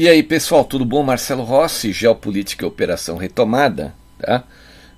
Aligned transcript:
E 0.00 0.08
aí, 0.08 0.22
pessoal, 0.22 0.64
tudo 0.64 0.82
bom? 0.82 1.02
Marcelo 1.02 1.42
Rossi, 1.42 1.92
Geopolítica 1.92 2.64
e 2.64 2.66
Operação 2.66 3.18
Retomada. 3.18 3.92
Tá? 4.18 4.44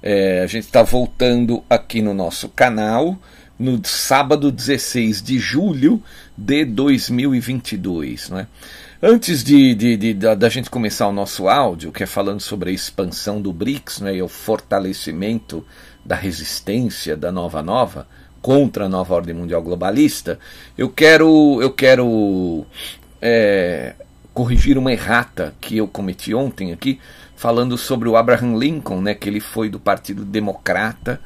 É, 0.00 0.42
a 0.42 0.46
gente 0.46 0.66
está 0.66 0.84
voltando 0.84 1.64
aqui 1.68 2.00
no 2.00 2.14
nosso 2.14 2.48
canal 2.48 3.18
no 3.58 3.84
sábado 3.84 4.52
16 4.52 5.20
de 5.20 5.40
julho 5.40 6.00
de 6.38 6.64
2022. 6.64 8.30
Né? 8.30 8.46
Antes 9.02 9.42
de, 9.42 9.74
de, 9.74 9.96
de, 9.96 10.14
da, 10.14 10.36
da, 10.36 10.48
gente 10.48 10.70
começar 10.70 11.08
o 11.08 11.12
nosso 11.12 11.48
áudio, 11.48 11.90
que 11.90 12.04
é 12.04 12.06
falando 12.06 12.40
sobre 12.40 12.70
a 12.70 12.72
expansão 12.72 13.42
do 13.42 13.52
BRICS 13.52 14.02
né, 14.02 14.14
e 14.14 14.22
o 14.22 14.28
fortalecimento 14.28 15.66
da 16.04 16.14
resistência 16.14 17.16
da 17.16 17.32
Nova 17.32 17.60
Nova 17.60 18.06
contra 18.40 18.84
a 18.84 18.88
nova 18.88 19.14
ordem 19.14 19.34
mundial 19.34 19.62
globalista, 19.62 20.38
eu 20.78 20.88
quero, 20.88 21.60
eu 21.60 21.72
quero 21.72 22.64
é, 23.20 23.96
corrigir 24.32 24.78
uma 24.78 24.92
errata 24.92 25.54
que 25.60 25.76
eu 25.76 25.86
cometi 25.86 26.34
ontem 26.34 26.72
aqui, 26.72 27.00
falando 27.36 27.76
sobre 27.76 28.08
o 28.08 28.16
Abraham 28.16 28.56
Lincoln, 28.56 29.00
né, 29.00 29.14
que 29.14 29.28
ele 29.28 29.40
foi 29.40 29.68
do 29.68 29.80
Partido 29.80 30.24
Democrata 30.24 31.20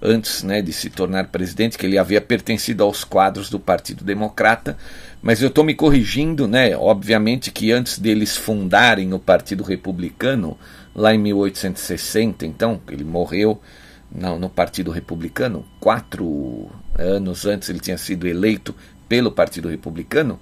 antes 0.00 0.42
né, 0.42 0.62
de 0.62 0.72
se 0.72 0.90
tornar 0.90 1.26
presidente, 1.28 1.76
que 1.76 1.84
ele 1.84 1.98
havia 1.98 2.20
pertencido 2.20 2.84
aos 2.84 3.04
quadros 3.04 3.50
do 3.50 3.58
Partido 3.58 4.04
Democrata, 4.04 4.76
mas 5.20 5.42
eu 5.42 5.48
estou 5.48 5.64
me 5.64 5.74
corrigindo, 5.74 6.46
né? 6.46 6.76
Obviamente 6.76 7.50
que 7.50 7.72
antes 7.72 7.98
deles 7.98 8.36
fundarem 8.36 9.12
o 9.12 9.18
Partido 9.18 9.64
Republicano, 9.64 10.56
lá 10.94 11.12
em 11.12 11.18
1860, 11.18 12.46
então, 12.46 12.80
ele 12.88 13.02
morreu 13.02 13.60
no, 14.10 14.38
no 14.38 14.48
Partido 14.48 14.90
Republicano, 14.90 15.64
quatro 15.80 16.70
anos 16.96 17.44
antes 17.44 17.68
ele 17.68 17.80
tinha 17.80 17.98
sido 17.98 18.26
eleito 18.26 18.74
pelo 19.08 19.32
Partido 19.32 19.68
Republicano, 19.68 20.38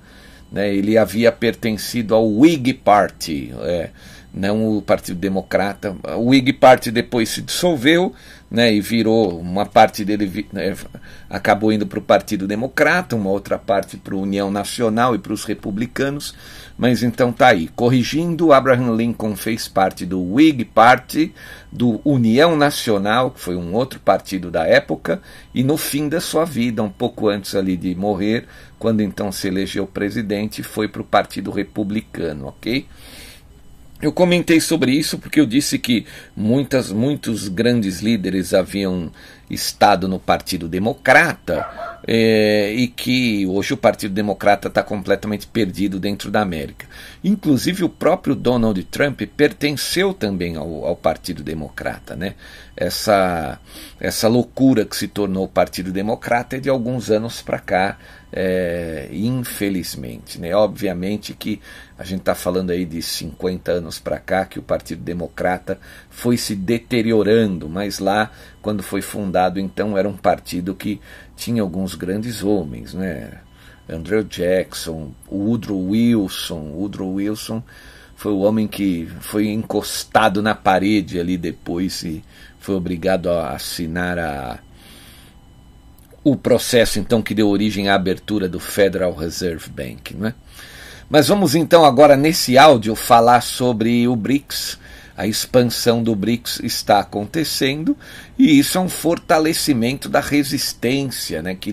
né, 0.51 0.75
ele 0.75 0.97
havia 0.97 1.33
pertencido 1.33 2.15
ao 2.15 2.31
Whig 2.31 2.75
Party, 2.75 3.53
é, 3.63 3.91
não 4.33 4.77
o 4.77 4.83
Partido 4.83 5.19
Democrata. 5.19 5.97
O 6.17 6.29
Whig 6.29 6.53
Party 6.53 6.91
depois 6.91 7.31
se 7.31 7.41
dissolveu 7.41 8.15
né, 8.51 8.73
e 8.73 8.81
virou 8.81 9.41
uma 9.41 9.67
parte 9.67 10.05
dele 10.05 10.47
né, 10.53 10.75
acabou 11.29 11.73
indo 11.73 11.87
para 11.87 11.99
o 11.99 12.03
Partido 12.03 12.47
Democrata, 12.47 13.17
uma 13.17 13.31
outra 13.31 13.59
parte 13.59 13.97
para 13.97 14.15
a 14.15 14.19
União 14.19 14.51
Nacional 14.51 15.15
e 15.15 15.19
para 15.19 15.33
os 15.33 15.45
republicanos. 15.45 16.35
Mas 16.79 17.03
então 17.03 17.33
tá 17.33 17.49
aí, 17.49 17.69
corrigindo, 17.69 18.53
Abraham 18.53 18.95
Lincoln 18.95 19.35
fez 19.35 19.67
parte 19.67 20.05
do 20.05 20.21
Whig 20.35 20.65
Party, 20.67 21.33
do 21.73 22.01
União 22.05 22.55
Nacional, 22.55 23.31
que 23.31 23.41
foi 23.41 23.57
um 23.57 23.73
outro 23.73 23.99
partido 23.99 24.51
da 24.51 24.67
época, 24.67 25.23
e 25.55 25.63
no 25.63 25.79
fim 25.79 26.07
da 26.07 26.21
sua 26.21 26.45
vida, 26.45 26.83
um 26.83 26.91
pouco 26.91 27.29
antes 27.29 27.55
ali 27.55 27.79
de 27.79 27.95
morrer, 27.95 28.45
quando 28.79 29.01
então 29.01 29.33
se 29.33 29.49
elegeu 29.49 29.87
presidente, 29.87 30.63
foi 30.63 30.87
para 30.87 31.01
o 31.01 31.05
Partido 31.05 31.51
Republicano, 31.51 32.49
ok? 32.49 32.87
Eu 34.01 34.13
comentei 34.13 34.61
sobre 34.61 34.93
isso 34.93 35.19
porque 35.19 35.41
eu 35.41 35.47
disse 35.47 35.79
que 35.79 36.05
muitas, 36.37 36.93
muitos 36.93 37.49
grandes 37.49 38.01
líderes 38.01 38.53
haviam 38.53 39.11
estado 39.49 40.09
no 40.09 40.19
Partido 40.19 40.69
Democrata 40.69 41.97
é, 42.07 42.73
e 42.73 42.87
que 42.89 43.47
hoje 43.47 43.75
o 43.75 43.77
Partido 43.77 44.15
Democrata 44.15 44.69
está 44.69 44.83
completamente 44.83 45.47
perdido 45.47 45.99
dentro 45.99 46.31
da 46.31 46.41
América. 46.41 46.87
Inclusive 47.23 47.85
o 47.85 47.89
próprio 47.89 48.35
Donald 48.35 48.83
Trump 48.85 49.23
pertenceu 49.37 50.15
também 50.15 50.57
ao, 50.57 50.85
ao 50.85 50.97
Partido 50.97 51.43
Democrata. 51.43 52.15
Né? 52.15 52.35
Essa, 52.77 53.59
essa 53.99 54.29
loucura 54.29 54.85
que 54.85 54.97
se 54.97 55.09
tornou 55.09 55.45
o 55.45 55.49
Partido 55.49 55.91
Democrata 55.91 56.57
é 56.57 56.61
de 56.61 56.69
alguns 56.69 57.11
anos 57.11 57.43
para 57.43 57.59
cá, 57.59 57.99
é, 58.33 59.09
infelizmente. 59.13 60.41
Né? 60.41 60.55
Obviamente 60.55 61.35
que 61.35 61.61
a 61.99 62.05
gente 62.05 62.21
está 62.21 62.35
falando 62.35 62.71
aí 62.71 62.85
de 62.85 63.01
50 63.01 63.73
anos 63.73 63.99
para 63.99 64.19
cá 64.19 64.45
que 64.45 64.59
o 64.59 64.63
Partido 64.63 65.03
Democrata 65.03 65.79
foi 66.17 66.39
se 66.39 66.57
deteriorando, 66.57 67.69
mas 67.69 67.99
lá, 67.99 68.33
quando 68.63 68.83
foi 68.83 69.03
fundado, 69.03 69.61
então 69.61 69.99
era 69.99 70.09
um 70.09 70.17
partido 70.17 70.75
que 70.75 70.99
tinha 71.37 71.61
alguns 71.61 71.95
grandes 71.95 72.43
homens, 72.43 72.95
né? 72.95 73.33
Andrew 73.87 74.25
Jackson, 74.25 75.13
Woodrow 75.31 75.91
Wilson. 75.91 76.73
Woodrow 76.73 77.13
Wilson 77.13 77.63
foi 78.17 78.33
o 78.33 78.39
homem 78.39 78.67
que 78.67 79.07
foi 79.21 79.49
encostado 79.49 80.41
na 80.43 80.55
parede 80.55 81.21
ali 81.21 81.37
depois 81.37 82.03
e 82.03 82.25
foi 82.59 82.77
obrigado 82.77 83.29
a 83.29 83.51
assinar 83.51 84.19
a, 84.19 84.59
o 86.25 86.35
processo 86.35 86.99
então 86.99 87.21
que 87.21 87.35
deu 87.35 87.47
origem 87.47 87.91
à 87.91 87.95
abertura 87.95 88.49
do 88.49 88.59
Federal 88.59 89.15
Reserve 89.15 89.69
Bank, 89.69 90.17
né? 90.17 90.33
Mas 91.11 91.29
vamos 91.29 91.55
então 91.55 91.85
agora 91.85 92.17
nesse 92.17 92.57
áudio 92.57 92.97
falar 92.97 93.43
sobre 93.43 94.09
o 94.09 94.17
BRICS. 94.17 94.79
A 95.17 95.27
expansão 95.27 96.03
do 96.03 96.15
BRICS 96.15 96.61
está 96.63 97.01
acontecendo 97.01 97.97
e 98.39 98.59
isso 98.59 98.77
é 98.77 98.81
um 98.81 98.89
fortalecimento 98.89 100.09
da 100.09 100.21
resistência, 100.21 101.41
né, 101.41 101.55
que 101.55 101.73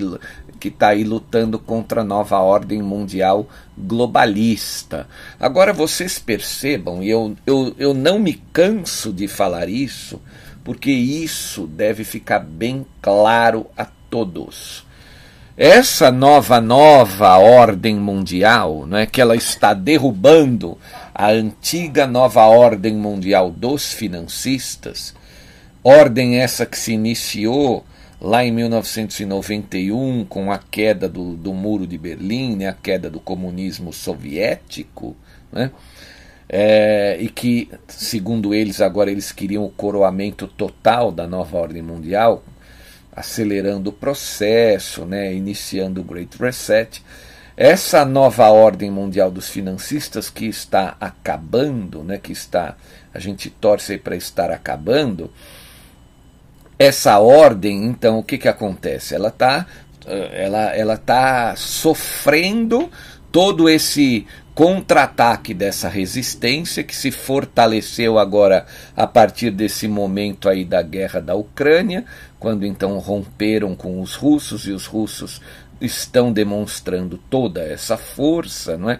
que 0.63 0.69
está 0.69 0.88
aí 0.88 1.04
lutando 1.04 1.60
contra 1.60 2.00
a 2.00 2.06
nova 2.06 2.40
ordem 2.40 2.81
mundial 2.81 3.50
globalista. 3.78 5.06
Agora 5.38 5.74
vocês 5.74 6.18
percebam, 6.18 7.04
e 7.04 7.10
eu, 7.10 7.36
eu, 7.45 7.75
eu 7.78 7.94
não 7.94 8.18
me 8.18 8.42
canso 8.54 9.12
de 9.12 9.28
falar 9.28 9.68
isso, 9.68 10.22
porque 10.63 10.90
isso 10.90 11.68
deve 11.68 12.06
ficar 12.06 12.40
bem 12.40 12.86
claro 13.01 13.66
a 13.75 13.84
todos. 14.10 14.86
Essa 15.57 16.10
nova 16.10 16.62
nova 16.62 17.38
ordem 17.38 17.98
mundial, 17.98 18.88
não 18.88 18.98
é 18.98 19.06
que 19.06 19.19
ela 19.19 19.36
está 19.36 19.74
derrubando 19.74 20.78
a 21.13 21.30
antiga 21.30 22.07
nova 22.07 22.45
ordem 22.45 22.95
mundial 22.95 23.51
dos 23.51 23.94
financistas, 23.94 25.13
ordem 25.83 26.39
essa 26.39 26.65
que 26.65 26.77
se 26.77 26.94
iniciou 26.94 27.86
lá 28.19 28.44
em 28.44 28.51
1991 28.51 30.25
com 30.25 30.51
a 30.51 30.57
queda 30.57 31.10
do, 31.10 31.36
do 31.36 31.54
muro 31.54 31.86
de 31.86 31.98
Berlim, 31.98 32.56
né, 32.56 32.68
a 32.69 32.74
queda 32.74 33.10
do 33.10 33.19
comunismo 33.19 33.92
soviético, 33.92 35.15
né, 35.51 35.71
é, 36.48 37.18
e 37.19 37.30
que, 37.30 37.69
segundo 37.88 38.54
eles, 38.54 38.80
agora 38.80 39.12
eles 39.12 39.31
queriam 39.31 39.66
o 39.66 39.69
coroamento 39.69 40.48
total 40.48 41.12
da 41.12 41.27
nova 41.27 41.57
ordem 41.57 41.81
mundial, 41.81 42.44
acelerando 43.16 43.89
o 43.89 43.94
processo, 43.94 45.06
né, 45.06 45.33
iniciando 45.33 46.01
o 46.01 46.04
Great 46.04 46.38
Reset. 46.38 47.04
Essa 47.56 48.04
nova 48.04 48.50
ordem 48.50 48.90
mundial 48.90 49.30
dos 49.30 49.50
financistas 49.50 50.30
que 50.30 50.46
está 50.46 50.96
acabando, 51.00 52.04
né, 52.04 52.18
que 52.18 52.32
está 52.32 52.76
a 53.14 53.20
gente 53.20 53.50
torce 53.50 53.98
para 53.98 54.16
estar 54.16 54.50
acabando, 54.50 55.32
essa 56.80 57.20
ordem, 57.20 57.86
então, 57.86 58.18
o 58.18 58.24
que, 58.24 58.40
que 58.40 58.48
acontece? 58.48 59.14
Ela 59.14 59.28
está 59.30 59.68
ela, 60.06 60.76
ela 60.76 60.98
tá 60.98 61.56
sofrendo 61.56 62.90
todo 63.32 63.70
esse 63.70 64.28
contra-ataque 64.54 65.54
dessa 65.54 65.90
resistência 65.90 66.84
que 66.84 66.96
se 66.96 67.10
fortaleceu 67.10 68.20
agora 68.20 68.68
a 68.96 69.08
partir 69.08 69.50
desse 69.50 69.88
momento 69.88 70.48
aí 70.48 70.64
da 70.64 70.82
guerra 70.84 71.20
da 71.20 71.34
Ucrânia, 71.34 72.06
quando 72.40 72.66
então 72.66 73.00
romperam 73.00 73.76
com 73.76 74.00
os 74.00 74.16
russos 74.16 74.68
e 74.68 74.72
os 74.72 74.86
russos 74.86 75.42
estão 75.83 76.31
demonstrando 76.31 77.19
toda 77.30 77.62
essa 77.62 77.97
força, 77.97 78.77
não 78.77 78.89
é? 78.89 79.00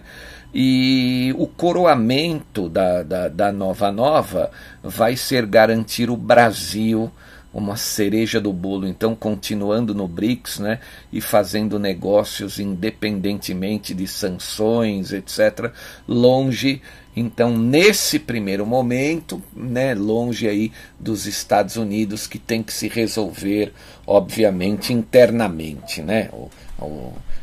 E 0.54 1.34
o 1.36 1.48
coroamento 1.48 2.68
da, 2.68 3.02
da, 3.02 3.28
da 3.28 3.50
nova 3.50 3.90
nova 3.90 4.52
vai 4.82 5.16
ser 5.16 5.46
garantir 5.46 6.08
o 6.10 6.16
Brasil 6.16 7.10
uma 7.52 7.76
cereja 7.76 8.40
do 8.40 8.52
bolo, 8.52 8.86
então 8.86 9.14
continuando 9.14 9.94
no 9.94 10.08
BRICS, 10.08 10.58
né, 10.58 10.80
e 11.12 11.20
fazendo 11.20 11.78
negócios 11.78 12.58
independentemente 12.58 13.94
de 13.94 14.08
sanções, 14.08 15.12
etc, 15.12 15.72
longe 16.06 16.82
então, 17.16 17.56
nesse 17.56 18.18
primeiro 18.18 18.66
momento, 18.66 19.40
né, 19.54 19.94
longe 19.94 20.48
aí 20.48 20.72
dos 20.98 21.26
Estados 21.26 21.76
Unidos, 21.76 22.26
que 22.26 22.38
tem 22.38 22.62
que 22.62 22.72
se 22.72 22.88
resolver, 22.88 23.72
obviamente, 24.04 24.92
internamente. 24.92 26.02
Né? 26.02 26.28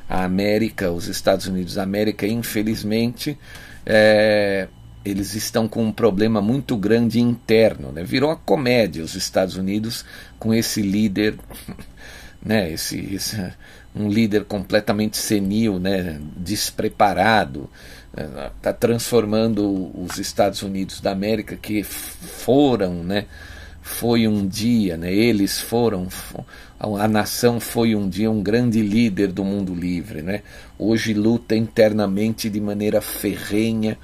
A 0.09 0.23
América, 0.23 0.91
os 0.91 1.07
Estados 1.07 1.47
Unidos 1.47 1.75
da 1.75 1.83
América, 1.83 2.27
infelizmente, 2.27 3.38
é, 3.85 4.67
eles 5.03 5.33
estão 5.33 5.67
com 5.67 5.83
um 5.83 5.91
problema 5.91 6.41
muito 6.41 6.77
grande 6.77 7.19
interno. 7.19 7.91
Né? 7.91 8.03
Virou 8.03 8.29
uma 8.29 8.35
comédia 8.35 9.03
os 9.03 9.15
Estados 9.15 9.55
Unidos 9.55 10.05
com 10.38 10.53
esse 10.53 10.81
líder, 10.81 11.35
né? 12.43 12.71
esse, 12.71 12.99
esse 13.13 13.38
um 13.93 14.07
líder 14.07 14.45
completamente 14.45 15.17
senil, 15.17 15.79
né? 15.79 16.19
despreparado. 16.35 17.69
Está 18.57 18.73
transformando 18.73 19.91
os 19.97 20.17
Estados 20.17 20.61
Unidos 20.61 20.99
da 21.01 21.11
América, 21.11 21.55
que 21.55 21.83
foram, 21.83 23.03
né? 23.03 23.25
foi 23.81 24.27
um 24.27 24.47
dia, 24.47 24.95
né? 24.95 25.11
eles 25.11 25.59
foram, 25.59 26.07
a 27.00 27.07
nação 27.07 27.60
foi 27.60 27.95
um 27.95 28.10
dia 28.10 28.31
um 28.31 28.42
grande 28.42 28.81
líder 28.81 29.31
do 29.31 29.44
mundo 29.44 29.74
livre. 29.74 30.22
Né? 30.22 30.42
Hoje 30.80 31.13
luta 31.13 31.56
internamente 31.56 32.50
de 32.50 32.60
maneira 32.60 33.01
ferrenha 33.01 33.98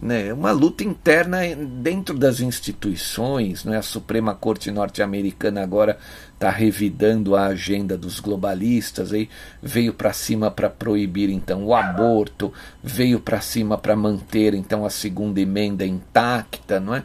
né, 0.00 0.32
uma 0.32 0.50
luta 0.50 0.84
interna 0.84 1.38
dentro 1.56 2.18
das 2.18 2.40
instituições. 2.40 3.64
Né, 3.64 3.78
a 3.78 3.82
Suprema 3.82 4.34
Corte 4.34 4.70
norte-americana 4.70 5.62
agora 5.62 5.98
está 6.34 6.50
revidando 6.50 7.36
a 7.36 7.46
agenda 7.46 7.96
dos 7.96 8.20
globalistas, 8.20 9.12
aí 9.12 9.28
veio 9.62 9.94
para 9.94 10.12
cima 10.12 10.50
para 10.50 10.68
proibir 10.68 11.30
então 11.30 11.64
o 11.64 11.74
aborto, 11.74 12.52
veio 12.82 13.20
para 13.20 13.40
cima 13.40 13.78
para 13.78 13.96
manter 13.96 14.54
então 14.54 14.84
a 14.84 14.90
segunda 14.90 15.40
emenda 15.40 15.86
intacta, 15.86 16.80
não 16.80 16.94
é? 16.94 17.04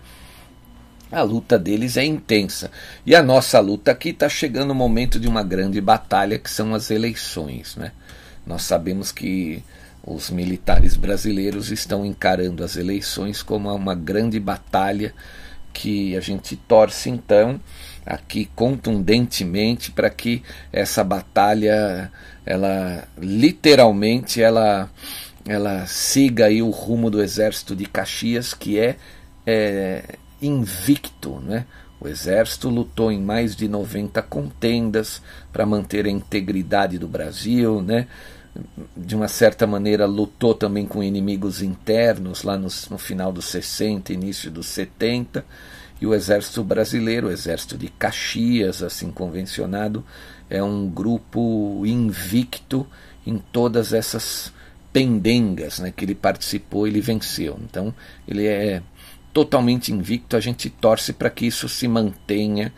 A 1.11 1.23
luta 1.23 1.57
deles 1.57 1.97
é 1.97 2.05
intensa. 2.05 2.69
E 3.05 3.15
a 3.15 3.23
nossa 3.23 3.59
luta 3.59 3.91
aqui 3.91 4.09
está 4.09 4.29
chegando 4.29 4.71
o 4.71 4.75
momento 4.75 5.19
de 5.19 5.27
uma 5.27 5.41
grande 5.41 5.81
batalha 5.81 6.37
que 6.37 6.49
são 6.49 6.75
as 6.75 6.91
eleições. 6.91 7.75
Né? 7.75 7.91
Nós 8.45 8.61
sabemos 8.63 9.11
que 9.11 9.63
os 10.03 10.29
militares 10.29 10.95
brasileiros 10.95 11.71
estão 11.71 12.05
encarando 12.05 12.63
as 12.63 12.75
eleições 12.75 13.41
como 13.41 13.73
uma 13.73 13.95
grande 13.95 14.39
batalha 14.39 15.13
que 15.73 16.15
a 16.15 16.19
gente 16.19 16.55
torce 16.55 17.09
então 17.09 17.59
aqui 18.05 18.49
contundentemente 18.55 19.91
para 19.91 20.09
que 20.09 20.41
essa 20.73 21.03
batalha 21.03 22.11
ela 22.45 23.07
literalmente 23.17 24.41
ela 24.41 24.89
ela 25.47 25.85
siga 25.85 26.45
aí 26.45 26.61
o 26.61 26.69
rumo 26.69 27.11
do 27.11 27.21
exército 27.21 27.75
de 27.75 27.85
Caxias 27.85 28.53
que 28.53 28.79
é, 28.79 28.95
é 29.45 30.03
invicto, 30.41 31.39
né? 31.39 31.65
O 31.99 32.07
exército 32.07 32.69
lutou 32.69 33.11
em 33.11 33.19
mais 33.19 33.55
de 33.55 33.67
90 33.67 34.21
contendas 34.21 35.21
para 35.51 35.65
manter 35.65 36.05
a 36.05 36.09
integridade 36.09 36.97
do 36.97 37.07
Brasil, 37.07 37.81
né? 37.81 38.07
de 38.95 39.15
uma 39.15 39.27
certa 39.27 39.67
maneira 39.67 40.05
lutou 40.05 40.53
também 40.53 40.85
com 40.85 41.03
inimigos 41.03 41.61
internos 41.61 42.43
lá 42.43 42.57
no, 42.57 42.67
no 42.89 42.97
final 42.97 43.31
dos 43.31 43.45
60, 43.45 44.11
início 44.11 44.49
dos 44.49 44.67
70, 44.67 45.45
e 46.01 46.07
o 46.07 46.13
exército 46.13 46.63
brasileiro, 46.63 47.27
o 47.27 47.31
exército 47.31 47.77
de 47.77 47.89
Caxias, 47.89 48.81
assim 48.81 49.11
convencionado, 49.11 50.03
é 50.49 50.63
um 50.63 50.89
grupo 50.89 51.83
invicto 51.85 52.87
em 53.25 53.37
todas 53.37 53.93
essas 53.93 54.51
pendengas 54.91 55.79
né, 55.79 55.93
que 55.95 56.05
ele 56.05 56.15
participou, 56.15 56.87
ele 56.87 57.01
venceu. 57.01 57.59
Então 57.63 57.93
ele 58.27 58.47
é 58.47 58.81
totalmente 59.33 59.91
invicto, 59.91 60.35
a 60.35 60.39
gente 60.39 60.69
torce 60.69 61.13
para 61.13 61.29
que 61.29 61.45
isso 61.45 61.69
se 61.69 61.87
mantenha 61.87 62.73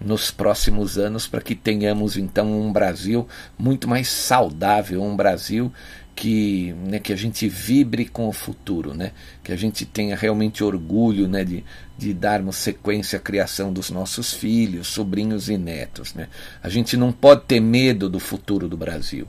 nos 0.00 0.30
próximos 0.30 0.98
anos 0.98 1.26
para 1.26 1.40
que 1.40 1.54
tenhamos 1.54 2.16
então 2.16 2.60
um 2.60 2.72
Brasil 2.72 3.26
muito 3.58 3.88
mais 3.88 4.08
saudável, 4.08 5.02
um 5.02 5.16
Brasil 5.16 5.72
que, 6.14 6.72
né, 6.84 6.98
que 6.98 7.12
a 7.12 7.16
gente 7.16 7.48
vibre 7.48 8.04
com 8.04 8.28
o 8.28 8.32
futuro, 8.32 8.94
né, 8.94 9.12
que 9.42 9.52
a 9.52 9.56
gente 9.56 9.84
tenha 9.84 10.14
realmente 10.14 10.62
orgulho 10.62 11.26
né, 11.28 11.44
de, 11.44 11.64
de 11.98 12.14
darmos 12.14 12.56
sequência 12.56 13.18
à 13.18 13.20
criação 13.20 13.72
dos 13.72 13.90
nossos 13.90 14.32
filhos, 14.32 14.88
sobrinhos 14.88 15.48
e 15.48 15.56
netos. 15.56 16.14
Né. 16.14 16.28
A 16.62 16.68
gente 16.68 16.96
não 16.96 17.10
pode 17.10 17.42
ter 17.46 17.60
medo 17.60 18.08
do 18.08 18.20
futuro 18.20 18.68
do 18.68 18.76
Brasil. 18.76 19.26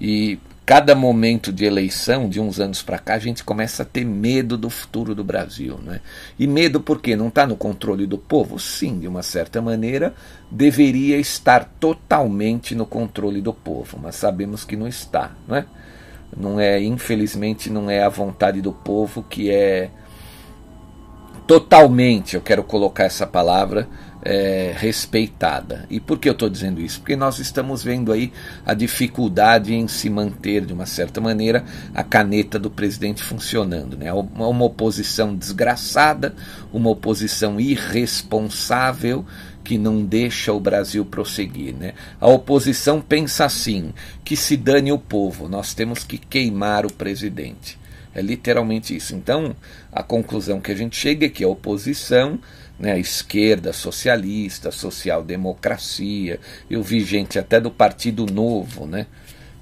E 0.00 0.38
cada 0.70 0.94
momento 0.94 1.52
de 1.52 1.64
eleição, 1.64 2.28
de 2.28 2.38
uns 2.38 2.60
anos 2.60 2.80
para 2.80 2.96
cá, 2.96 3.14
a 3.14 3.18
gente 3.18 3.42
começa 3.42 3.82
a 3.82 3.84
ter 3.84 4.04
medo 4.04 4.56
do 4.56 4.70
futuro 4.70 5.16
do 5.16 5.24
Brasil. 5.24 5.76
Né? 5.82 6.00
E 6.38 6.46
medo 6.46 6.80
porque 6.80 7.16
não 7.16 7.26
está 7.26 7.44
no 7.44 7.56
controle 7.56 8.06
do 8.06 8.16
povo? 8.16 8.56
Sim, 8.56 9.00
de 9.00 9.08
uma 9.08 9.20
certa 9.20 9.60
maneira, 9.60 10.14
deveria 10.48 11.16
estar 11.16 11.64
totalmente 11.80 12.72
no 12.76 12.86
controle 12.86 13.40
do 13.42 13.52
povo, 13.52 13.98
mas 14.00 14.14
sabemos 14.14 14.64
que 14.64 14.76
não 14.76 14.86
está. 14.86 15.32
Não 15.48 15.56
é? 15.56 15.66
Não 16.36 16.60
é, 16.60 16.80
infelizmente, 16.80 17.68
não 17.68 17.90
é 17.90 18.04
a 18.04 18.08
vontade 18.08 18.62
do 18.62 18.72
povo 18.72 19.24
que 19.28 19.50
é 19.50 19.90
totalmente, 21.48 22.36
eu 22.36 22.40
quero 22.40 22.62
colocar 22.62 23.02
essa 23.02 23.26
palavra, 23.26 23.88
é, 24.22 24.74
respeitada. 24.76 25.86
E 25.88 25.98
por 25.98 26.18
que 26.18 26.28
eu 26.28 26.32
estou 26.32 26.48
dizendo 26.48 26.80
isso? 26.80 27.00
Porque 27.00 27.16
nós 27.16 27.38
estamos 27.38 27.82
vendo 27.82 28.12
aí 28.12 28.32
a 28.64 28.74
dificuldade 28.74 29.74
em 29.74 29.88
se 29.88 30.10
manter, 30.10 30.64
de 30.64 30.72
uma 30.72 30.86
certa 30.86 31.20
maneira, 31.20 31.64
a 31.94 32.02
caneta 32.02 32.58
do 32.58 32.70
presidente 32.70 33.22
funcionando. 33.22 33.96
Né? 33.96 34.12
Uma 34.12 34.64
oposição 34.64 35.34
desgraçada, 35.34 36.34
uma 36.72 36.90
oposição 36.90 37.58
irresponsável 37.58 39.24
que 39.62 39.78
não 39.78 40.04
deixa 40.04 40.52
o 40.52 40.60
Brasil 40.60 41.04
prosseguir. 41.04 41.74
Né? 41.74 41.94
A 42.20 42.28
oposição 42.28 43.00
pensa 43.00 43.44
assim: 43.44 43.92
que 44.24 44.36
se 44.36 44.56
dane 44.56 44.92
o 44.92 44.98
povo, 44.98 45.48
nós 45.48 45.74
temos 45.74 46.04
que 46.04 46.18
queimar 46.18 46.84
o 46.84 46.92
presidente. 46.92 47.78
É 48.12 48.20
literalmente 48.20 48.94
isso. 48.94 49.14
Então, 49.14 49.54
a 49.92 50.02
conclusão 50.02 50.60
que 50.60 50.72
a 50.72 50.74
gente 50.74 50.96
chega 50.96 51.26
é 51.26 51.28
que 51.28 51.44
a 51.44 51.48
oposição 51.48 52.40
né, 52.80 52.98
esquerda 52.98 53.74
socialista, 53.74 54.70
social-democracia. 54.70 56.40
Eu 56.68 56.82
vi 56.82 57.04
gente 57.04 57.38
até 57.38 57.60
do 57.60 57.70
Partido 57.70 58.24
Novo, 58.24 58.86
né? 58.86 59.06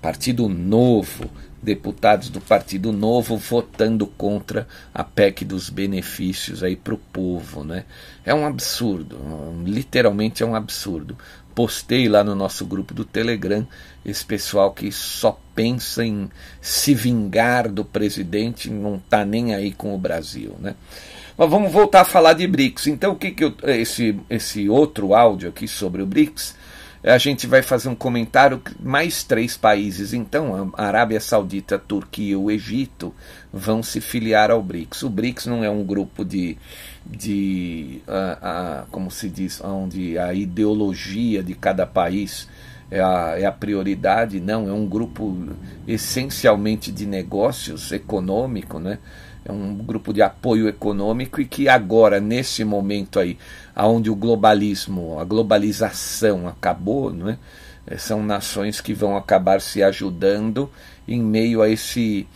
Partido 0.00 0.48
Novo, 0.48 1.28
deputados 1.60 2.28
do 2.28 2.40
Partido 2.40 2.92
Novo 2.92 3.37
votando 3.37 4.06
contra 4.06 4.68
a 4.94 5.02
PEC 5.02 5.44
dos 5.44 5.68
benefícios 5.68 6.62
aí 6.62 6.76
para 6.76 6.94
o 6.94 6.98
povo, 6.98 7.64
né? 7.64 7.84
É 8.25 8.32
um 8.32 8.46
absurdo, 8.46 9.18
literalmente 9.64 10.44
é 10.44 10.46
um 10.46 10.54
absurdo. 10.54 11.18
Postei 11.56 12.08
lá 12.08 12.22
no 12.22 12.37
nosso 12.37 12.64
grupo 12.64 12.94
do 12.94 13.04
Telegram 13.04 13.66
esse 14.04 14.25
pessoal 14.25 14.70
que 14.72 14.92
só 14.92 15.40
pensa 15.56 16.04
em 16.04 16.30
se 16.60 16.94
vingar 16.94 17.68
do 17.68 17.84
presidente, 17.84 18.70
não 18.70 18.94
está 18.94 19.25
nem 19.25 19.56
aí 19.56 19.72
com 19.72 19.92
o 19.92 19.98
Brasil, 19.98 20.54
né? 20.60 20.76
Mas 21.38 21.49
vamos 21.49 21.71
voltar 21.71 22.00
a 22.00 22.04
falar 22.04 22.33
de 22.33 22.49
BRICS. 22.49 22.88
Então, 22.88 23.12
o 23.12 23.16
que, 23.16 23.30
que 23.30 23.45
eu, 23.45 23.54
esse, 23.62 24.18
esse 24.28 24.68
outro 24.68 25.14
áudio 25.14 25.49
aqui 25.49 25.68
sobre 25.68 26.02
o 26.02 26.07
BRICS, 26.07 26.57
a 27.04 27.16
gente 27.16 27.47
vai 27.47 27.62
fazer 27.62 27.88
um 27.88 27.95
comentário. 27.95 28.61
Mais 28.80 29.23
três 29.23 29.57
países, 29.57 30.12
então, 30.12 30.73
a 30.76 30.85
Arábia 30.85 31.21
Saudita, 31.21 31.76
a 31.76 31.78
Turquia 31.78 32.33
e 32.33 32.37
o 32.37 32.50
Egito, 32.50 33.14
vão 33.52 33.85
se 33.85 34.00
filiar 34.00 34.50
ao 34.50 34.61
BRICS. 34.61 35.04
O 35.04 35.11
BRICS 35.11 35.47
não 35.47 35.62
é 35.62 35.71
um 35.71 35.85
grupo 35.85 36.25
de, 36.25 36.59
de 37.07 38.02
a, 38.09 38.80
a, 38.80 38.83
como 38.90 39.09
se 39.09 39.28
diz, 39.28 39.61
onde 39.61 40.18
a 40.18 40.35
ideologia 40.35 41.40
de 41.40 41.54
cada 41.54 41.87
país 41.87 42.49
é 42.90 43.00
a, 43.00 43.35
é 43.38 43.47
a 43.47 43.52
prioridade, 43.52 44.40
não, 44.40 44.68
é 44.68 44.73
um 44.73 44.88
grupo 44.88 45.37
essencialmente 45.87 46.90
de 46.90 47.07
negócios 47.07 47.92
econômico, 47.92 48.80
né? 48.80 48.99
É 49.49 49.52
um 49.52 49.75
grupo 49.75 50.12
de 50.12 50.21
apoio 50.21 50.69
econômico 50.69 51.40
e 51.40 51.47
que 51.47 51.69
agora, 51.69 52.21
nesse 52.21 52.64
momento 52.64 53.19
aí, 53.19 53.38
onde 53.75 54.11
o 54.11 54.14
globalismo, 54.14 55.19
a 55.19 55.25
globalização 55.25 56.47
acabou, 56.47 57.12
não 57.12 57.31
é? 57.31 57.38
são 57.97 58.23
nações 58.23 58.81
que 58.81 58.93
vão 58.93 59.17
acabar 59.17 59.61
se 59.62 59.83
ajudando 59.83 60.71
em 61.07 61.23
meio 61.23 61.62
a 61.62 61.69
esse 61.69 62.26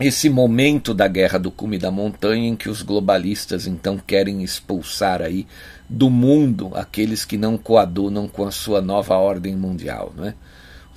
esse 0.00 0.30
momento 0.30 0.94
da 0.94 1.06
guerra 1.06 1.38
do 1.38 1.50
cume 1.50 1.76
da 1.76 1.90
montanha 1.90 2.48
em 2.48 2.56
que 2.56 2.70
os 2.70 2.80
globalistas 2.80 3.66
então 3.66 3.98
querem 3.98 4.42
expulsar 4.42 5.20
aí 5.20 5.46
do 5.86 6.08
mundo 6.08 6.70
aqueles 6.74 7.22
que 7.22 7.36
não 7.36 7.58
coadunam 7.58 8.26
com 8.26 8.46
a 8.46 8.50
sua 8.50 8.80
nova 8.80 9.16
ordem 9.16 9.54
mundial, 9.54 10.10
não 10.16 10.24
é? 10.24 10.34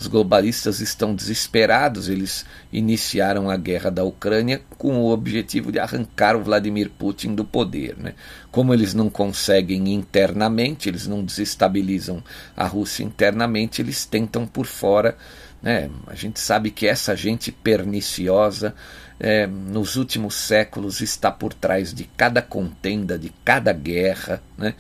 Os 0.04 0.08
globalistas 0.08 0.82
estão 0.82 1.16
desesperados, 1.16 2.10
eles 2.10 2.46
iniciaram 2.74 3.50
a 3.50 3.56
guerra 3.56 3.90
da 3.90 4.04
Ucrânia 4.04 4.62
com 4.78 4.98
o 4.98 5.10
objetivo 5.10 5.72
de 5.72 5.80
arrancar 5.80 6.36
o 6.36 6.44
Vladimir 6.44 6.90
Putin 6.90 7.34
do 7.34 7.46
poder. 7.46 7.96
Né? 7.98 8.14
Como 8.52 8.74
eles 8.74 8.94
não 8.94 9.10
conseguem 9.10 9.94
internamente, 9.94 10.90
eles 10.90 11.08
não 11.08 11.24
desestabilizam 11.24 12.22
a 12.54 12.68
Rússia 12.68 13.02
internamente, 13.02 13.82
eles 13.82 14.06
tentam 14.06 14.46
por 14.46 14.66
fora. 14.66 15.16
Né? 15.62 15.90
A 16.08 16.16
gente 16.16 16.38
sabe 16.38 16.70
que 16.70 16.86
essa 16.86 17.16
gente 17.16 17.50
perniciosa 17.50 18.76
é, 19.18 19.48
nos 19.48 19.96
últimos 19.96 20.36
séculos 20.36 21.00
está 21.00 21.32
por 21.32 21.54
trás 21.54 21.94
de 21.94 22.04
cada 22.18 22.42
contenda, 22.42 23.18
de 23.18 23.32
cada 23.46 23.72
guerra. 23.72 24.44
Né? 24.58 24.76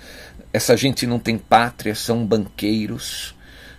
Essa 0.51 0.75
gente 0.75 1.08
não 1.08 1.18
tem 1.18 1.38
pátria, 1.38 1.96
são 1.96 2.25
banqueiros 2.25 3.34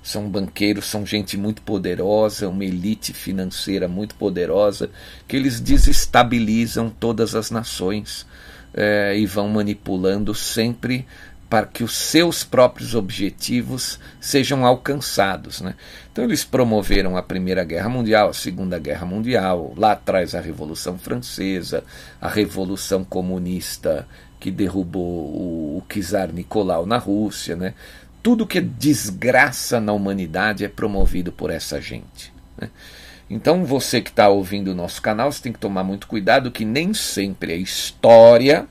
são 0.05 0.29
banqueiros, 0.29 0.85
são 0.85 1.07
gente 1.07 1.35
muito 1.39 1.63
poderosa, 1.63 2.47
uma 2.47 2.65
elite 2.65 3.15
financeira 3.15 3.89
muito 3.89 4.15
poderosa, 4.17 4.91
que 5.27 5.35
eles 5.35 5.61
desestabilizam 5.61 6.91
todas 6.91 7.35
as 7.35 7.51
nações 7.51 8.27
é, 8.75 9.17
e 9.17 9.25
vão 9.25 9.49
manipulando 9.49 10.35
sempre 10.35 11.07
para 11.49 11.67
que 11.67 11.83
os 11.83 11.97
seus 11.97 12.45
próprios 12.45 12.95
objetivos 12.95 13.99
sejam 14.21 14.67
alcançados. 14.67 15.63
Né? 15.63 15.75
Então, 16.13 16.25
eles 16.25 16.45
promoveram 16.45 17.17
a 17.17 17.23
Primeira 17.23 17.65
Guerra 17.65 17.89
Mundial, 17.89 18.29
a 18.29 18.35
Segunda 18.35 18.79
Guerra 18.79 19.07
Mundial, 19.07 19.73
lá 19.75 19.93
atrás 19.93 20.35
a 20.35 20.41
Revolução 20.41 20.99
Francesa, 20.99 21.83
a 22.21 22.29
Revolução 22.29 23.05
Comunista 23.05 24.07
que 24.39 24.51
derrubou 24.51 25.03
o, 25.03 25.79
o 25.79 25.83
czar 25.89 26.31
Nicolau 26.31 26.85
na 26.85 26.99
Rússia. 26.99 27.57
Né? 27.57 27.73
Tudo 28.25 28.47
que 28.47 28.57
é 28.57 28.63
desgraça 28.63 29.79
na 29.79 29.93
humanidade 29.93 30.65
é 30.65 30.69
promovido 30.69 31.31
por 31.31 31.51
essa 31.51 31.79
gente. 31.79 32.33
Né? 32.57 32.71
Então 33.29 33.67
você 33.67 34.01
que 34.01 34.09
está 34.09 34.31
ouvindo 34.31 34.69
o 34.69 34.75
nosso 34.75 35.03
canal, 35.03 35.31
você 35.31 35.43
tem 35.43 35.53
que 35.53 35.59
tomar 35.59 35.85
muito 35.85 36.07
cuidado 36.07 36.51
que 36.51 36.65
nem 36.65 36.95
sempre 36.95 37.53
a 37.53 37.57
história, 37.57 38.67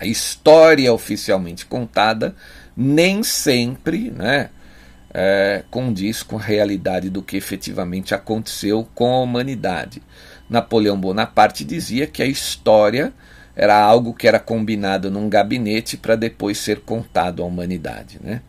a 0.00 0.06
história 0.06 0.90
oficialmente 0.94 1.66
contada, 1.66 2.34
nem 2.74 3.22
sempre 3.22 4.10
né, 4.10 4.48
é, 5.12 5.62
condiz 5.70 6.22
com 6.22 6.38
a 6.38 6.42
realidade 6.42 7.10
do 7.10 7.22
que 7.22 7.36
efetivamente 7.36 8.14
aconteceu 8.14 8.88
com 8.94 9.12
a 9.14 9.20
humanidade. 9.20 10.02
Napoleão 10.48 10.98
Bonaparte 10.98 11.64
dizia 11.66 12.06
que 12.06 12.22
a 12.22 12.26
história 12.26 13.12
era 13.56 13.80
algo 13.80 14.12
que 14.12 14.28
era 14.28 14.38
combinado 14.38 15.10
num 15.10 15.28
gabinete 15.28 15.96
para 15.96 16.14
depois 16.14 16.58
ser 16.58 16.80
contado 16.80 17.42
à 17.42 17.46
humanidade. 17.46 18.18
Né? 18.22 18.42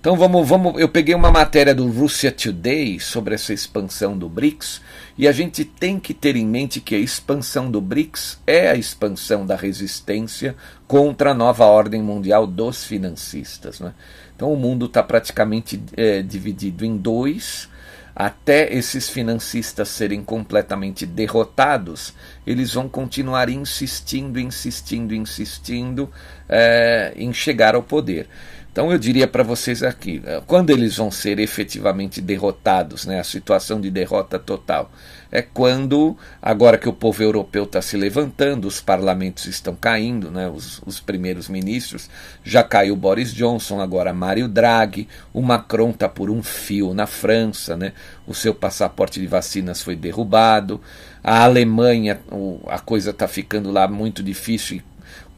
Então 0.00 0.16
vamos, 0.16 0.48
vamos. 0.48 0.80
Eu 0.80 0.88
peguei 0.88 1.14
uma 1.14 1.30
matéria 1.30 1.74
do 1.74 1.86
Russia 1.90 2.32
Today 2.32 2.98
sobre 2.98 3.34
essa 3.34 3.52
expansão 3.52 4.16
do 4.16 4.30
BRICS 4.30 4.80
e 5.18 5.28
a 5.28 5.32
gente 5.32 5.62
tem 5.62 6.00
que 6.00 6.14
ter 6.14 6.36
em 6.36 6.46
mente 6.46 6.80
que 6.80 6.94
a 6.94 6.98
expansão 6.98 7.70
do 7.70 7.82
BRICS 7.82 8.38
é 8.46 8.70
a 8.70 8.76
expansão 8.76 9.44
da 9.44 9.56
resistência 9.56 10.56
contra 10.86 11.32
a 11.32 11.34
nova 11.34 11.66
ordem 11.66 12.02
mundial 12.02 12.46
dos 12.46 12.82
financistas. 12.82 13.78
Né? 13.80 13.92
Então 14.34 14.50
o 14.50 14.56
mundo 14.56 14.86
está 14.86 15.02
praticamente 15.02 15.82
é, 15.94 16.22
dividido 16.22 16.82
em 16.82 16.96
dois 16.96 17.68
até 18.14 18.72
esses 18.72 19.08
financistas 19.08 19.88
serem 19.88 20.22
completamente 20.22 21.06
derrotados, 21.06 22.14
eles 22.46 22.74
vão 22.74 22.88
continuar 22.88 23.48
insistindo, 23.48 24.38
insistindo, 24.38 25.14
insistindo 25.14 26.10
é, 26.48 27.12
em 27.16 27.32
chegar 27.32 27.74
ao 27.74 27.82
poder. 27.82 28.28
Então 28.72 28.92
eu 28.92 28.98
diria 28.98 29.26
para 29.26 29.42
vocês 29.42 29.82
aqui, 29.82 30.22
eh, 30.24 30.40
quando 30.46 30.70
eles 30.70 30.96
vão 30.96 31.10
ser 31.10 31.40
efetivamente 31.40 32.20
derrotados, 32.20 33.04
né, 33.04 33.18
a 33.18 33.24
situação 33.24 33.80
de 33.80 33.90
derrota 33.90 34.38
total, 34.38 34.92
é 35.32 35.42
quando, 35.42 36.16
agora 36.40 36.78
que 36.78 36.88
o 36.88 36.92
povo 36.92 37.20
europeu 37.20 37.64
está 37.64 37.82
se 37.82 37.96
levantando, 37.96 38.68
os 38.68 38.80
parlamentos 38.80 39.46
estão 39.46 39.74
caindo, 39.74 40.30
né, 40.30 40.48
os, 40.48 40.80
os 40.86 41.00
primeiros 41.00 41.48
ministros, 41.48 42.08
já 42.44 42.62
caiu 42.62 42.94
Boris 42.94 43.34
Johnson, 43.34 43.80
agora 43.80 44.14
Mário 44.14 44.46
Draghi, 44.46 45.08
o 45.32 45.42
Macron 45.42 45.90
está 45.90 46.08
por 46.08 46.30
um 46.30 46.40
fio 46.40 46.94
na 46.94 47.08
França, 47.08 47.76
né, 47.76 47.92
o 48.24 48.34
seu 48.34 48.54
passaporte 48.54 49.18
de 49.18 49.26
vacinas 49.26 49.82
foi 49.82 49.96
derrubado, 49.96 50.80
a 51.24 51.42
Alemanha, 51.42 52.20
a 52.68 52.78
coisa 52.78 53.10
está 53.10 53.26
ficando 53.26 53.72
lá 53.72 53.88
muito 53.88 54.22
difícil 54.22 54.80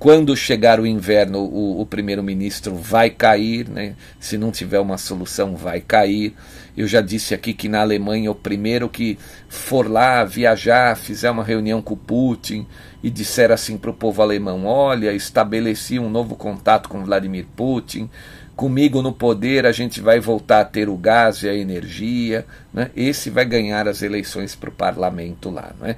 quando 0.03 0.37
chegar 0.37 0.81
o 0.81 0.87
inverno, 0.87 1.45
o, 1.45 1.81
o 1.81 1.87
primeiro-ministro 1.87 2.75
vai 2.75 3.09
cair, 3.09 3.69
né? 3.69 3.95
se 4.19 4.37
não 4.37 4.51
tiver 4.51 4.81
uma 4.81 4.99
solução, 4.99 5.55
vai 5.55 5.81
cair. 5.81 6.35
Eu 6.77 6.89
já 6.89 7.01
disse 7.01 7.35
aqui 7.35 7.55
que 7.55 7.69
na 7.69 7.83
Alemanha, 7.83 8.29
o 8.29 8.35
primeiro 8.35 8.89
que 8.89 9.17
for 9.49 9.89
lá 9.89 10.25
viajar, 10.25 10.97
fizer 10.97 11.31
uma 11.31 11.45
reunião 11.45 11.81
com 11.81 11.97
Putin 11.97 12.67
e 13.01 13.09
disser 13.09 13.53
assim 13.53 13.79
para 13.79 13.91
o 13.91 13.95
povo 13.95 14.21
alemão: 14.21 14.67
olha, 14.67 15.13
estabeleci 15.13 16.01
um 16.01 16.11
novo 16.11 16.35
contato 16.35 16.89
com 16.89 17.05
Vladimir 17.05 17.47
Putin, 17.55 18.11
comigo 18.57 19.03
no 19.03 19.13
poder 19.13 19.67
a 19.67 19.71
gente 19.71 20.01
vai 20.01 20.19
voltar 20.19 20.63
a 20.63 20.65
ter 20.65 20.89
o 20.89 20.97
gás 20.97 21.45
e 21.45 21.49
a 21.49 21.55
energia, 21.55 22.45
né? 22.75 22.91
esse 22.97 23.31
vai 23.31 23.45
ganhar 23.45 23.87
as 23.87 24.03
eleições 24.03 24.57
para 24.57 24.69
o 24.69 24.73
parlamento 24.73 25.49
lá. 25.49 25.73
Não 25.79 25.87
é? 25.87 25.97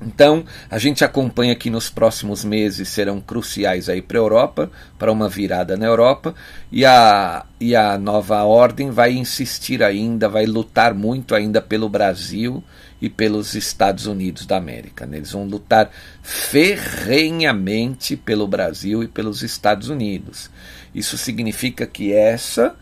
Então, 0.00 0.44
a 0.70 0.78
gente 0.78 1.04
acompanha 1.04 1.54
que 1.54 1.70
nos 1.70 1.88
próximos 1.88 2.44
meses 2.44 2.88
serão 2.88 3.18
cruciais 3.20 3.88
aí 3.88 4.02
para 4.02 4.18
a 4.18 4.20
Europa, 4.20 4.70
para 4.98 5.10
uma 5.10 5.28
virada 5.28 5.76
na 5.76 5.86
Europa, 5.86 6.34
e 6.70 6.84
a, 6.84 7.46
e 7.58 7.74
a 7.74 7.96
nova 7.96 8.42
ordem 8.44 8.90
vai 8.90 9.12
insistir 9.12 9.82
ainda, 9.82 10.28
vai 10.28 10.44
lutar 10.44 10.92
muito 10.92 11.34
ainda 11.34 11.62
pelo 11.62 11.88
Brasil 11.88 12.62
e 13.00 13.08
pelos 13.08 13.54
Estados 13.54 14.06
Unidos 14.06 14.44
da 14.44 14.58
América. 14.58 15.06
Né? 15.06 15.16
Eles 15.16 15.32
vão 15.32 15.46
lutar 15.46 15.90
ferrenhamente 16.22 18.16
pelo 18.16 18.46
Brasil 18.46 19.02
e 19.02 19.08
pelos 19.08 19.42
Estados 19.42 19.88
Unidos. 19.88 20.50
Isso 20.94 21.16
significa 21.16 21.86
que 21.86 22.12
essa 22.12 22.76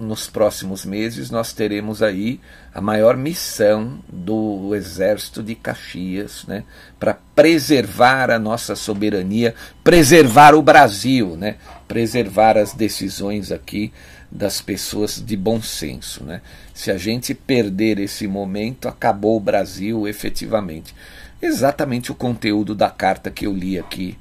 nos 0.00 0.28
próximos 0.28 0.84
meses 0.84 1.30
nós 1.30 1.52
teremos 1.52 2.02
aí 2.02 2.40
a 2.72 2.80
maior 2.80 3.16
missão 3.16 3.98
do 4.08 4.74
Exército 4.74 5.42
de 5.42 5.54
Caxias, 5.54 6.44
né, 6.46 6.64
para 6.98 7.14
preservar 7.34 8.30
a 8.30 8.38
nossa 8.38 8.74
soberania, 8.74 9.54
preservar 9.84 10.54
o 10.54 10.62
Brasil, 10.62 11.36
né, 11.36 11.56
preservar 11.86 12.56
as 12.56 12.72
decisões 12.72 13.52
aqui 13.52 13.92
das 14.30 14.60
pessoas 14.60 15.22
de 15.24 15.36
bom 15.36 15.60
senso. 15.60 16.24
Né. 16.24 16.40
Se 16.72 16.90
a 16.90 16.98
gente 16.98 17.34
perder 17.34 17.98
esse 17.98 18.26
momento, 18.26 18.88
acabou 18.88 19.36
o 19.36 19.40
Brasil 19.40 20.06
efetivamente. 20.06 20.94
Exatamente 21.40 22.10
o 22.10 22.14
conteúdo 22.14 22.74
da 22.74 22.90
carta 22.90 23.30
que 23.30 23.46
eu 23.46 23.54
li 23.54 23.78
aqui 23.78 24.18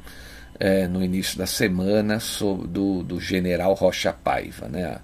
é, 0.59 0.87
no 0.87 1.03
início 1.03 1.37
da 1.37 1.47
semana 1.47 2.19
sobre, 2.19 2.67
do, 2.67 3.03
do 3.03 3.19
general 3.19 3.73
Rocha 3.73 4.11
Paiva, 4.11 4.67
né, 4.67 4.99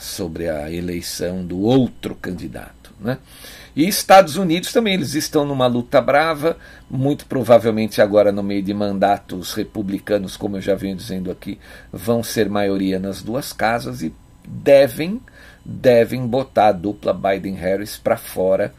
sobre 0.00 0.48
a 0.48 0.70
eleição 0.70 1.44
do 1.44 1.60
outro 1.60 2.14
candidato. 2.14 2.92
Né? 3.00 3.18
E 3.76 3.86
Estados 3.86 4.36
Unidos 4.36 4.72
também, 4.72 4.94
eles 4.94 5.14
estão 5.14 5.44
numa 5.44 5.66
luta 5.66 6.00
brava, 6.00 6.56
muito 6.90 7.26
provavelmente 7.26 8.02
agora 8.02 8.32
no 8.32 8.42
meio 8.42 8.62
de 8.62 8.74
mandatos 8.74 9.52
republicanos, 9.52 10.36
como 10.36 10.56
eu 10.56 10.60
já 10.60 10.74
venho 10.74 10.96
dizendo 10.96 11.30
aqui, 11.30 11.60
vão 11.92 12.22
ser 12.22 12.48
maioria 12.48 12.98
nas 12.98 13.22
duas 13.22 13.52
casas 13.52 14.02
e 14.02 14.12
devem, 14.44 15.20
devem 15.64 16.26
botar 16.26 16.68
a 16.68 16.72
dupla 16.72 17.12
Biden-Harris 17.12 17.96
para 17.96 18.16
fora, 18.16 18.74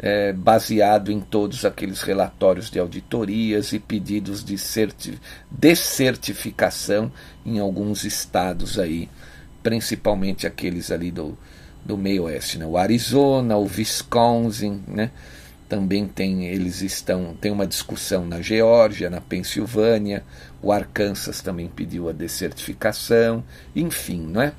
é, 0.00 0.32
baseado 0.32 1.12
em 1.12 1.20
todos 1.20 1.64
aqueles 1.64 2.00
relatórios 2.00 2.70
de 2.70 2.78
auditorias 2.80 3.72
e 3.72 3.78
pedidos 3.78 4.42
de 4.42 4.56
certi 4.56 5.20
descertificação 5.50 7.12
em 7.44 7.58
alguns 7.58 8.02
estados 8.04 8.78
aí 8.78 9.10
principalmente 9.62 10.46
aqueles 10.46 10.90
ali 10.90 11.10
do, 11.10 11.36
do 11.84 11.96
meio 11.96 12.24
oeste, 12.24 12.58
né? 12.58 12.66
o 12.66 12.76
Arizona, 12.76 13.56
o 13.56 13.64
Wisconsin, 13.64 14.82
né? 14.86 15.10
também 15.68 16.06
tem, 16.06 16.46
eles 16.46 16.82
estão, 16.82 17.36
tem 17.40 17.52
uma 17.52 17.66
discussão 17.66 18.26
na 18.26 18.40
Geórgia, 18.40 19.08
na 19.08 19.20
Pensilvânia, 19.20 20.24
o 20.60 20.72
Arkansas 20.72 21.40
também 21.40 21.68
pediu 21.68 22.08
a 22.08 22.12
descertificação, 22.12 23.44
enfim, 23.74 24.20
não 24.20 24.42
é? 24.42 24.52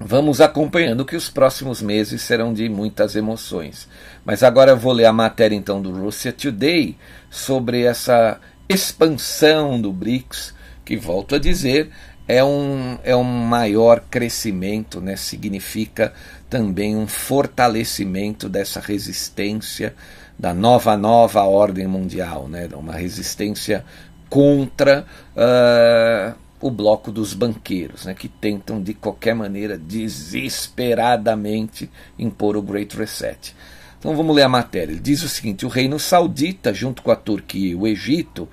vamos 0.00 0.40
acompanhando 0.40 1.04
que 1.04 1.16
os 1.16 1.28
próximos 1.28 1.82
meses 1.82 2.22
serão 2.22 2.52
de 2.54 2.68
muitas 2.68 3.16
emoções. 3.16 3.88
Mas 4.24 4.42
agora 4.42 4.72
eu 4.72 4.76
vou 4.76 4.92
ler 4.92 5.06
a 5.06 5.12
matéria 5.12 5.56
então 5.56 5.82
do 5.82 5.90
Russia 5.90 6.32
Today 6.32 6.96
sobre 7.30 7.82
essa 7.82 8.40
expansão 8.68 9.80
do 9.80 9.92
BRICS, 9.92 10.54
que 10.84 10.96
volto 10.96 11.34
a 11.34 11.38
dizer, 11.38 11.90
é 12.28 12.44
um, 12.44 12.98
é 13.02 13.16
um 13.16 13.24
maior 13.24 14.04
crescimento, 14.10 15.00
né? 15.00 15.16
significa 15.16 16.12
também 16.50 16.94
um 16.94 17.08
fortalecimento 17.08 18.50
dessa 18.50 18.80
resistência 18.80 19.94
da 20.38 20.52
nova 20.52 20.94
nova 20.96 21.42
ordem 21.44 21.86
mundial, 21.86 22.46
né? 22.46 22.68
uma 22.74 22.92
resistência 22.92 23.82
contra 24.28 25.06
uh, 25.34 26.34
o 26.60 26.70
bloco 26.70 27.10
dos 27.10 27.32
banqueiros, 27.32 28.04
né? 28.04 28.12
que 28.14 28.28
tentam 28.28 28.82
de 28.82 28.92
qualquer 28.92 29.34
maneira 29.34 29.78
desesperadamente 29.78 31.90
impor 32.18 32.58
o 32.58 32.62
Great 32.62 32.94
Reset. 32.94 33.56
Então 33.98 34.16
vamos 34.16 34.34
ler 34.34 34.42
a 34.42 34.48
matéria. 34.48 34.92
Ele 34.92 35.00
diz 35.00 35.22
o 35.22 35.28
seguinte: 35.28 35.66
o 35.66 35.68
reino 35.68 35.98
saudita, 35.98 36.72
junto 36.72 37.02
com 37.02 37.10
a 37.10 37.16
Turquia 37.16 37.72
e 37.72 37.74
o 37.74 37.86
Egito, 37.86 38.48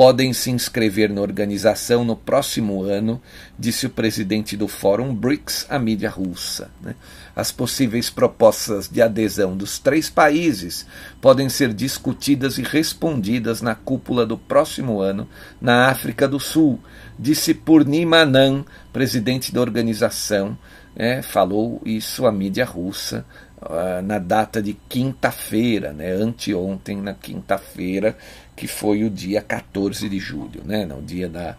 podem 0.00 0.32
se 0.32 0.50
inscrever 0.50 1.10
na 1.10 1.20
organização 1.20 2.04
no 2.04 2.16
próximo 2.16 2.82
ano, 2.82 3.20
disse 3.58 3.84
o 3.84 3.90
presidente 3.90 4.56
do 4.56 4.66
Fórum 4.66 5.14
BRICS 5.14 5.66
à 5.68 5.78
mídia 5.78 6.08
russa. 6.08 6.70
Né? 6.80 6.94
As 7.36 7.52
possíveis 7.52 8.08
propostas 8.08 8.88
de 8.88 9.02
adesão 9.02 9.56
dos 9.56 9.78
três 9.78 10.08
países 10.08 10.86
podem 11.20 11.48
ser 11.50 11.74
discutidas 11.74 12.56
e 12.56 12.62
respondidas 12.62 13.60
na 13.60 13.74
cúpula 13.74 14.24
do 14.24 14.38
próximo 14.38 15.00
ano 15.00 15.28
na 15.60 15.88
África 15.88 16.26
do 16.26 16.40
Sul, 16.40 16.78
disse 17.18 17.52
Purnima 17.52 18.18
Anand, 18.18 18.64
presidente 18.92 19.52
da 19.52 19.60
organização, 19.60 20.56
é, 20.96 21.22
falou 21.22 21.80
isso 21.84 22.26
à 22.26 22.32
mídia 22.32 22.64
russa 22.64 23.24
uh, 23.62 24.02
na 24.02 24.18
data 24.18 24.62
de 24.62 24.74
quinta-feira, 24.88 25.92
né, 25.92 26.12
anteontem, 26.12 27.00
na 27.00 27.14
quinta-feira, 27.14 28.16
que 28.56 28.66
foi 28.66 29.04
o 29.04 29.10
dia 29.10 29.40
14 29.42 30.08
de 30.08 30.18
julho, 30.18 30.62
né, 30.64 30.84
no 30.84 31.02
dia 31.02 31.28
da, 31.28 31.56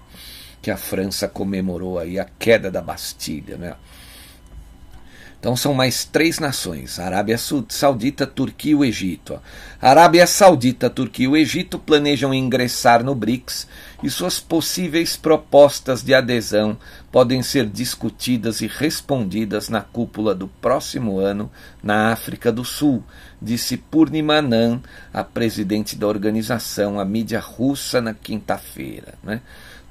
que 0.62 0.70
a 0.70 0.78
França 0.78 1.28
comemorou 1.28 1.98
aí 1.98 2.20
a 2.20 2.26
queda 2.26 2.70
da 2.70 2.82
Bastilha. 2.82 3.58
Né. 3.58 3.76
Então 5.42 5.56
são 5.56 5.74
mais 5.74 6.06
três 6.06 6.38
nações: 6.38 7.00
Arábia 7.00 7.36
Saudita, 7.68 8.28
Turquia 8.28 8.74
e 8.74 8.76
o 8.76 8.86
Egito. 8.86 9.42
Arábia 9.82 10.28
Saudita, 10.28 10.88
Turquia 10.88 11.26
e 11.26 11.28
o 11.28 11.36
Egito 11.36 11.80
planejam 11.80 12.32
ingressar 12.32 13.04
no 13.04 13.16
BRICS 13.16 13.68
e 14.04 14.10
suas 14.10 14.40
possíveis 14.40 15.18
propostas 15.18 16.04
de 16.04 16.14
adesão 16.14 16.78
podem 17.12 17.42
ser 17.42 17.66
discutidas 17.66 18.62
e 18.62 18.68
respondidas 18.68 19.68
na 19.68 19.82
cúpula 19.82 20.36
do 20.36 20.48
próximo 20.48 21.18
ano 21.18 21.52
na 21.82 22.12
África 22.12 22.52
do 22.52 22.64
Sul, 22.64 23.04
disse 23.42 23.78
Purnima 23.78 24.36
Anand, 24.36 24.82
a 25.12 25.24
presidente 25.24 25.96
da 25.96 26.06
organização, 26.06 27.00
a 27.00 27.06
mídia 27.06 27.40
russa, 27.40 28.00
na 28.00 28.14
quinta-feira. 28.14 29.16
Né? 29.24 29.42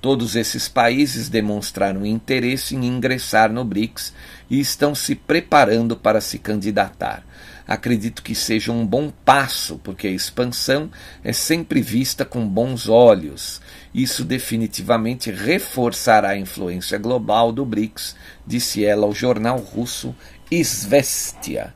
Todos 0.01 0.35
esses 0.35 0.67
países 0.67 1.29
demonstraram 1.29 2.07
interesse 2.07 2.75
em 2.75 2.87
ingressar 2.87 3.53
no 3.53 3.65
BRICS 3.65 4.15
e 4.51 4.59
estão 4.59 4.95
se 4.95 5.15
preparando 5.15 5.97
para 5.97 6.21
se 6.21 6.39
candidatar 6.39 7.25
acredito 7.71 8.25
que 8.25 8.35
seja 8.35 8.73
um 8.73 8.85
bom 8.85 9.13
passo, 9.25 9.79
porque 9.79 10.09
a 10.09 10.11
expansão 10.11 10.91
é 11.23 11.33
sempre 11.33 11.81
vista 11.81 12.25
com 12.25 12.45
bons 12.45 12.89
olhos. 12.89 13.61
Isso 13.95 14.25
definitivamente 14.25 15.31
reforçará 15.31 16.31
a 16.31 16.37
influência 16.37 16.99
global 16.99 17.53
do 17.53 17.65
BRICS, 17.65 18.17
disse 18.45 18.85
ela 18.85 19.07
ao 19.07 19.15
jornal 19.15 19.59
russo 19.59 20.13
Izvestia. 20.51 21.73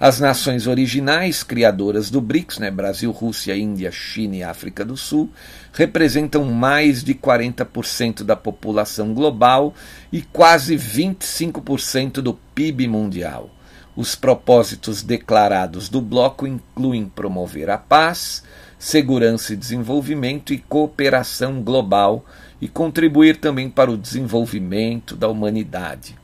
As 0.00 0.20
nações 0.20 0.68
originais 0.68 1.42
criadoras 1.42 2.08
do 2.08 2.20
BRICS, 2.20 2.60
né, 2.60 2.70
Brasil, 2.70 3.10
Rússia, 3.10 3.56
Índia, 3.56 3.90
China 3.90 4.36
e 4.36 4.44
África 4.44 4.84
do 4.84 4.96
Sul, 4.96 5.28
representam 5.72 6.44
mais 6.44 7.02
de 7.02 7.14
40% 7.14 8.22
da 8.22 8.36
população 8.36 9.12
global 9.12 9.74
e 10.12 10.22
quase 10.22 10.76
25% 10.76 12.20
do 12.20 12.34
PIB 12.54 12.86
mundial. 12.86 13.50
Os 13.96 14.14
propósitos 14.14 15.02
declarados 15.02 15.88
do 15.88 16.00
bloco 16.00 16.46
incluem 16.46 17.08
promover 17.08 17.68
a 17.68 17.76
paz, 17.76 18.44
segurança 18.78 19.52
e 19.52 19.56
desenvolvimento 19.56 20.54
e 20.54 20.58
cooperação 20.58 21.60
global 21.60 22.24
e 22.60 22.68
contribuir 22.68 23.38
também 23.38 23.68
para 23.68 23.90
o 23.90 23.98
desenvolvimento 23.98 25.16
da 25.16 25.26
humanidade. 25.26 26.14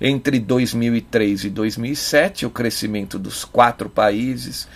Entre 0.00 0.38
2003 0.38 1.44
e 1.44 1.50
2007, 1.50 2.46
o 2.46 2.50
crescimento 2.50 3.18
dos 3.18 3.44
quatro 3.44 3.90
países 3.90 4.68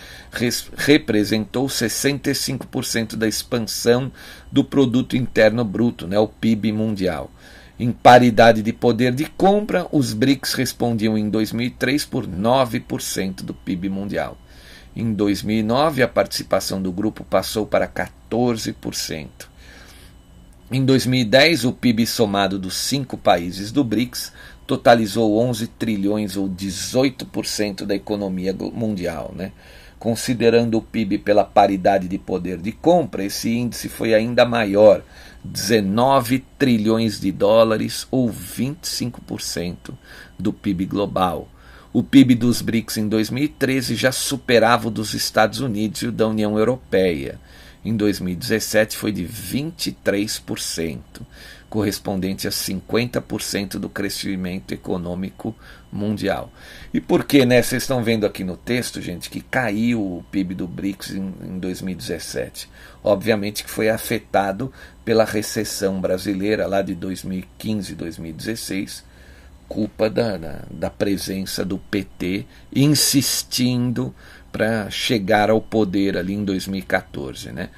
representou 0.77 1.67
65% 1.67 3.15
da 3.15 3.29
expansão 3.29 4.11
do 4.51 4.65
produto 4.65 5.17
interno 5.17 5.65
bruto, 5.65 6.09
né, 6.09 6.19
o 6.19 6.27
PIB 6.27 6.73
mundial. 6.73 7.31
Em 7.79 7.93
paridade 7.93 8.63
de 8.63 8.73
poder 8.73 9.13
de 9.13 9.27
compra, 9.27 9.87
os 9.93 10.13
BRICS 10.13 10.55
respondiam 10.55 11.17
em 11.17 11.31
2003 11.31 12.05
por 12.05 12.27
9% 12.27 13.43
do 13.43 13.55
PIB 13.55 13.89
mundial. 13.89 14.37
Em 14.95 15.13
2009, 15.13 16.03
a 16.03 16.09
participação 16.09 16.83
do 16.83 16.91
grupo 16.91 17.25
passou 17.25 17.65
para 17.65 17.87
14%. 17.87 19.29
Em 20.71 20.85
2010, 20.85 21.65
o 21.65 21.73
PIB 21.73 22.07
somado 22.07 22.59
dos 22.59 22.75
cinco 22.75 23.19
países 23.19 23.71
do 23.71 23.85
BRICS 23.85 24.33
totalizou 24.67 25.39
11 25.39 25.67
trilhões 25.67 26.37
ou 26.37 26.49
18% 26.49 27.85
da 27.85 27.95
economia 27.95 28.55
mundial. 28.73 29.33
Né? 29.35 29.53
Considerando 29.99 30.79
o 30.79 30.83
PIB 30.83 31.19
pela 31.19 31.45
paridade 31.45 32.09
de 32.09 32.19
poder 32.19 32.59
de 32.59 32.73
compra, 32.73 33.25
esse 33.25 33.51
índice 33.51 33.89
foi 33.89 34.15
ainda 34.15 34.45
maior, 34.45 35.03
19 35.45 36.45
trilhões 36.59 37.21
de 37.21 37.33
dólares 37.33 38.07
ou 38.11 38.31
25% 38.31 39.93
do 40.39 40.53
PIB 40.53 40.87
global. 40.87 41.49
O 41.93 42.03
PIB 42.03 42.35
dos 42.37 42.63
BRICS 42.63 42.97
em 42.97 43.09
2013 43.09 43.95
já 43.95 44.11
superava 44.11 44.89
o 44.89 44.91
dos 44.91 45.13
Estados 45.13 45.61
Unidos 45.61 46.03
e 46.03 46.07
o 46.07 46.13
da 46.13 46.27
União 46.27 46.59
Europeia. 46.59 47.39
Em 47.85 47.97
2017 47.97 48.97
foi 48.97 49.11
de 49.11 49.25
23%, 49.25 51.01
correspondente 51.69 52.47
a 52.47 52.51
50% 52.51 53.73
do 53.79 53.89
crescimento 53.89 54.73
econômico 54.73 55.55
mundial. 55.91 56.53
E 56.95 57.01
por 57.01 57.25
que, 57.25 57.45
né? 57.45 57.61
Vocês 57.61 57.83
estão 57.83 58.05
vendo 58.05 58.25
aqui 58.25 58.45
no 58.45 58.57
texto, 58.57 59.01
gente, 59.01 59.29
que 59.29 59.41
caiu 59.41 60.01
o 60.01 60.25
PIB 60.31 60.55
do 60.55 60.69
BRICS 60.69 61.11
em, 61.11 61.35
em 61.43 61.59
2017. 61.59 62.69
Obviamente 63.03 63.65
que 63.65 63.71
foi 63.71 63.89
afetado 63.89 64.73
pela 65.05 65.25
recessão 65.25 66.01
brasileira 66.01 66.69
lá 66.69 66.83
de 66.83 66.95
2015 66.95 67.93
e 67.93 67.97
2016, 67.97 69.05
culpa 69.69 70.09
da, 70.09 70.37
da, 70.37 70.65
da 70.71 70.91
presença 70.91 71.65
do 71.65 71.79
PT 71.79 72.47
insistindo 72.75 74.15
para 74.53 74.91
chegar 74.91 75.51
ao 75.51 75.61
poder 75.61 76.17
ali 76.17 76.35
em 76.35 76.45
2014, 76.45 77.51
né? 77.51 77.71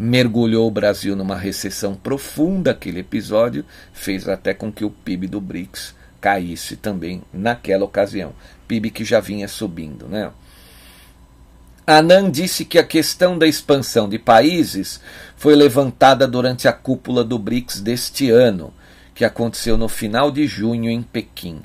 mergulhou 0.00 0.66
o 0.66 0.70
Brasil 0.70 1.14
numa 1.14 1.36
recessão 1.36 1.94
profunda. 1.94 2.70
Aquele 2.70 3.00
episódio 3.00 3.64
fez 3.92 4.28
até 4.28 4.54
com 4.54 4.72
que 4.72 4.84
o 4.84 4.90
PIB 4.90 5.26
do 5.26 5.40
BRICS 5.40 5.94
caísse 6.20 6.76
também 6.76 7.22
naquela 7.32 7.84
ocasião. 7.84 8.32
PIB 8.66 8.90
que 8.90 9.04
já 9.04 9.20
vinha 9.20 9.46
subindo. 9.46 10.06
Né? 10.06 10.30
Anand 11.86 12.30
disse 12.30 12.64
que 12.64 12.78
a 12.78 12.84
questão 12.84 13.36
da 13.36 13.46
expansão 13.46 14.08
de 14.08 14.18
países 14.18 15.00
foi 15.36 15.54
levantada 15.54 16.26
durante 16.26 16.66
a 16.66 16.72
cúpula 16.72 17.22
do 17.22 17.38
BRICS 17.38 17.80
deste 17.80 18.30
ano, 18.30 18.72
que 19.14 19.24
aconteceu 19.24 19.76
no 19.76 19.88
final 19.88 20.30
de 20.30 20.46
junho 20.46 20.88
em 20.88 21.02
Pequim. 21.02 21.60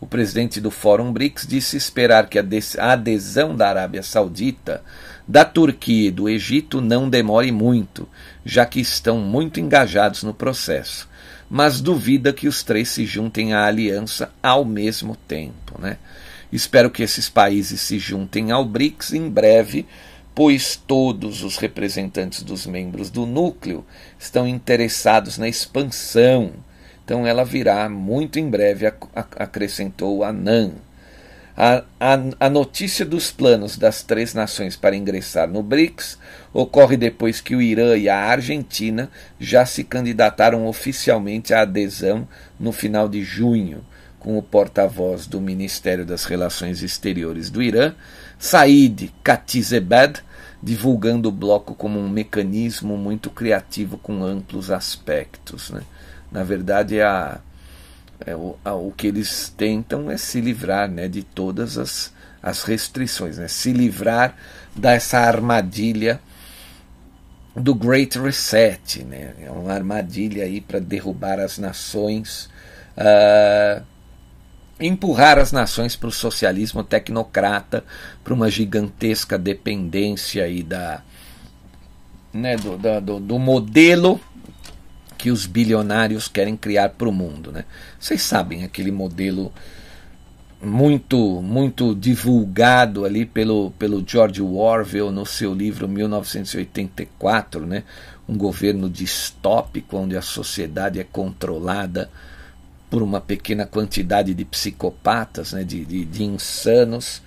O 0.00 0.06
presidente 0.06 0.60
do 0.60 0.70
Fórum 0.70 1.12
BRICS 1.12 1.46
disse 1.46 1.76
esperar 1.76 2.28
que 2.28 2.38
a 2.38 2.92
adesão 2.92 3.56
da 3.56 3.68
Arábia 3.68 4.02
Saudita 4.02 4.82
da 5.26 5.44
Turquia 5.44 6.08
e 6.08 6.10
do 6.10 6.28
Egito 6.28 6.80
não 6.80 7.10
demore 7.10 7.50
muito, 7.50 8.08
já 8.44 8.64
que 8.64 8.80
estão 8.80 9.18
muito 9.18 9.58
engajados 9.58 10.22
no 10.22 10.32
processo, 10.32 11.08
mas 11.50 11.80
duvida 11.80 12.32
que 12.32 12.46
os 12.46 12.62
três 12.62 12.88
se 12.88 13.04
juntem 13.04 13.52
à 13.52 13.66
aliança 13.66 14.32
ao 14.42 14.64
mesmo 14.64 15.16
tempo. 15.16 15.78
Né? 15.78 15.98
Espero 16.52 16.90
que 16.90 17.02
esses 17.02 17.28
países 17.28 17.80
se 17.80 17.98
juntem 17.98 18.52
ao 18.52 18.64
BRICS 18.64 19.12
em 19.12 19.28
breve, 19.28 19.84
pois 20.34 20.76
todos 20.76 21.42
os 21.42 21.56
representantes 21.56 22.42
dos 22.42 22.64
membros 22.64 23.10
do 23.10 23.26
núcleo 23.26 23.84
estão 24.18 24.46
interessados 24.46 25.36
na 25.36 25.48
expansão. 25.48 26.52
Então 27.08 27.26
ela 27.26 27.42
virá 27.42 27.88
muito 27.88 28.38
em 28.38 28.50
breve, 28.50 28.84
acrescentou 29.14 30.22
Anan. 30.22 30.72
A, 31.56 31.82
a, 31.98 32.18
a, 32.38 32.50
notícia 32.50 33.02
dos 33.02 33.30
planos 33.30 33.78
das 33.78 34.02
três 34.02 34.34
nações 34.34 34.76
para 34.76 34.94
ingressar 34.94 35.48
no 35.48 35.62
BRICS 35.62 36.18
ocorre 36.52 36.98
depois 36.98 37.40
que 37.40 37.56
o 37.56 37.62
Irã 37.62 37.96
e 37.96 38.10
a 38.10 38.18
Argentina 38.26 39.10
já 39.40 39.64
se 39.64 39.84
candidataram 39.84 40.66
oficialmente 40.66 41.54
à 41.54 41.62
adesão 41.62 42.28
no 42.60 42.72
final 42.72 43.08
de 43.08 43.24
junho. 43.24 43.82
com 44.20 44.36
o 44.36 44.42
porta-voz 44.42 45.26
do 45.26 45.40
Ministério 45.40 46.04
das 46.04 46.26
Relações 46.26 46.82
Exteriores 46.82 47.48
do 47.48 47.62
Irã, 47.62 47.94
Said 48.38 49.14
Khatizebed, 49.24 50.22
divulgando 50.62 51.30
o 51.30 51.32
bloco 51.32 51.74
como 51.74 51.98
um 51.98 52.08
mecanismo 52.08 52.98
muito 52.98 53.30
criativo 53.30 53.96
com 53.96 54.22
amplos 54.22 54.70
aspectos. 54.70 55.70
Né? 55.70 55.80
Na 56.30 56.44
verdade, 56.44 57.00
a, 57.00 57.40
é, 58.24 58.34
o, 58.34 58.56
a, 58.64 58.74
o 58.74 58.92
que 58.92 59.06
eles 59.06 59.52
tentam 59.56 60.10
é 60.10 60.16
se 60.16 60.40
livrar 60.40 60.90
né, 60.90 61.08
de 61.08 61.22
todas 61.22 61.78
as, 61.78 62.12
as 62.42 62.62
restrições, 62.64 63.38
né? 63.38 63.48
se 63.48 63.72
livrar 63.72 64.36
dessa 64.74 65.18
armadilha 65.18 66.20
do 67.54 67.74
Great 67.74 68.18
Reset. 68.18 69.04
Né? 69.04 69.34
É 69.40 69.50
uma 69.50 69.72
armadilha 69.72 70.44
aí 70.44 70.60
para 70.60 70.78
derrubar 70.78 71.38
as 71.40 71.58
nações. 71.58 72.48
Uh, 72.96 73.82
empurrar 74.80 75.38
as 75.38 75.50
nações 75.50 75.96
para 75.96 76.08
o 76.08 76.12
socialismo 76.12 76.84
tecnocrata, 76.84 77.84
para 78.22 78.32
uma 78.32 78.48
gigantesca 78.48 79.36
dependência 79.36 80.44
aí 80.44 80.62
da, 80.62 81.02
né, 82.32 82.56
do, 82.56 82.76
do, 83.00 83.20
do 83.20 83.38
modelo 83.38 84.20
que 85.18 85.32
os 85.32 85.44
bilionários 85.44 86.28
querem 86.28 86.56
criar 86.56 86.90
para 86.90 87.08
o 87.08 87.12
mundo. 87.12 87.50
Né? 87.50 87.64
Vocês 87.98 88.22
sabem 88.22 88.62
aquele 88.62 88.92
modelo 88.92 89.52
muito 90.62 91.40
muito 91.40 91.94
divulgado 91.94 93.04
ali 93.04 93.24
pelo, 93.24 93.70
pelo 93.72 94.02
George 94.04 94.42
Orwell 94.42 95.12
no 95.12 95.26
seu 95.26 95.52
livro 95.52 95.88
1984, 95.88 97.66
né? 97.66 97.82
um 98.28 98.36
governo 98.36 98.88
distópico 98.88 99.96
onde 99.96 100.16
a 100.16 100.22
sociedade 100.22 101.00
é 101.00 101.04
controlada 101.04 102.08
por 102.88 103.02
uma 103.02 103.20
pequena 103.20 103.66
quantidade 103.66 104.32
de 104.34 104.44
psicopatas, 104.44 105.52
né? 105.52 105.64
de, 105.64 105.84
de, 105.84 106.04
de 106.04 106.24
insanos 106.24 107.20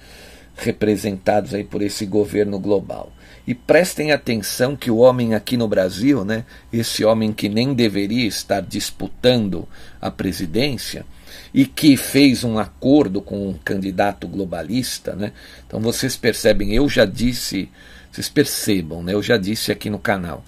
representados 0.56 1.54
aí 1.54 1.64
por 1.64 1.82
esse 1.82 2.06
governo 2.06 2.60
global. 2.60 3.12
E 3.46 3.56
prestem 3.56 4.12
atenção 4.12 4.76
que 4.76 4.92
o 4.92 4.98
homem 4.98 5.34
aqui 5.34 5.58
no 5.58 5.68
Brasil, 5.68 6.24
né, 6.24 6.46
esse 6.72 7.04
homem 7.04 7.34
que 7.34 7.50
nem 7.50 7.74
deveria 7.74 8.28
estar 8.28 8.62
disputando 8.62 9.68
a 10.00 10.12
presidência, 10.12 11.06
e 11.54 11.66
que 11.66 11.98
fez 11.98 12.44
um 12.44 12.58
acordo 12.58 13.22
com 13.22 13.50
um 13.50 13.54
candidato 13.54 14.28
globalista, 14.28 15.16
né? 15.16 15.34
Então 15.66 15.80
vocês 15.80 16.16
percebem, 16.16 16.74
eu 16.74 16.88
já 16.88 17.06
disse, 17.06 17.70
vocês 18.12 18.30
percebam, 18.30 19.04
né? 19.04 19.14
Eu 19.14 19.24
já 19.24 19.38
disse 19.38 19.72
aqui 19.72 19.90
no 19.90 20.00
canal. 20.00 20.44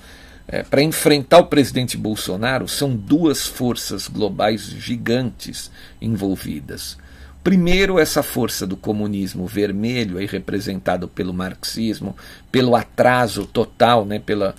É, 0.48 0.64
Para 0.64 0.82
enfrentar 0.82 1.40
o 1.40 1.48
presidente 1.48 1.98
Bolsonaro, 1.98 2.68
são 2.68 2.96
duas 2.96 3.48
forças 3.48 4.08
globais 4.08 4.62
gigantes 4.62 5.72
envolvidas. 6.02 6.98
Primeiro, 7.44 8.00
essa 8.00 8.24
força 8.24 8.66
do 8.66 8.78
comunismo 8.78 9.46
vermelho, 9.46 10.18
aí 10.18 10.26
representado 10.26 11.08
pelo 11.08 11.34
marxismo, 11.34 12.16
pelo 12.52 12.76
atraso 12.76 13.46
total, 13.46 14.06
né, 14.06 14.18
pela, 14.18 14.56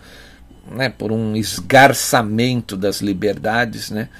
né, 0.70 0.90
por 0.90 1.10
um 1.10 1.34
esgarçamento 1.34 2.76
das 2.76 3.00
liberdades, 3.00 3.90
né, 3.90 4.10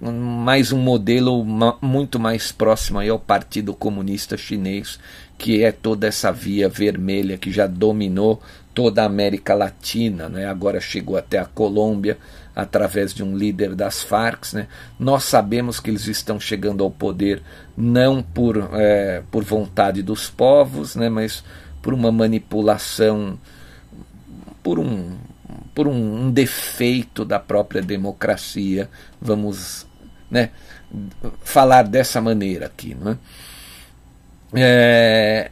mais 0.00 0.72
um 0.72 0.78
modelo 0.78 1.44
muito 1.82 2.18
mais 2.18 2.52
próximo 2.52 2.98
aí 2.98 3.08
ao 3.08 3.18
Partido 3.18 3.74
Comunista 3.74 4.36
Chinês, 4.36 4.98
que 5.36 5.62
é 5.62 5.72
toda 5.72 6.06
essa 6.06 6.32
via 6.32 6.68
vermelha 6.68 7.36
que 7.36 7.50
já 7.50 7.66
dominou 7.66 8.40
toda 8.72 9.02
a 9.02 9.06
América 9.06 9.54
Latina, 9.54 10.28
né? 10.28 10.46
agora 10.46 10.80
chegou 10.80 11.16
até 11.16 11.38
a 11.38 11.44
Colômbia 11.44 12.18
através 12.54 13.12
de 13.12 13.22
um 13.22 13.36
líder 13.36 13.74
das 13.74 14.02
Farc. 14.02 14.52
Né? 14.52 14.68
Nós 14.98 15.24
sabemos 15.24 15.80
que 15.80 15.90
eles 15.90 16.06
estão 16.06 16.38
chegando 16.38 16.84
ao 16.84 16.90
poder 16.90 17.42
não 17.76 18.22
por, 18.22 18.70
é, 18.74 19.22
por 19.30 19.42
vontade 19.42 20.02
dos 20.02 20.30
povos, 20.30 20.94
né? 20.94 21.08
mas 21.08 21.44
por 21.82 21.92
uma 21.92 22.12
manipulação, 22.12 23.38
por 24.62 24.78
um, 24.78 25.16
por 25.74 25.88
um, 25.88 26.26
um 26.26 26.30
defeito 26.30 27.24
da 27.24 27.38
própria 27.38 27.82
democracia, 27.82 28.88
vamos 29.20 29.86
né, 30.30 30.50
falar 31.42 31.82
dessa 31.82 32.20
maneira 32.20 32.66
aqui. 32.66 32.94
Não 32.94 33.12
é? 33.12 33.18
É, 34.56 35.50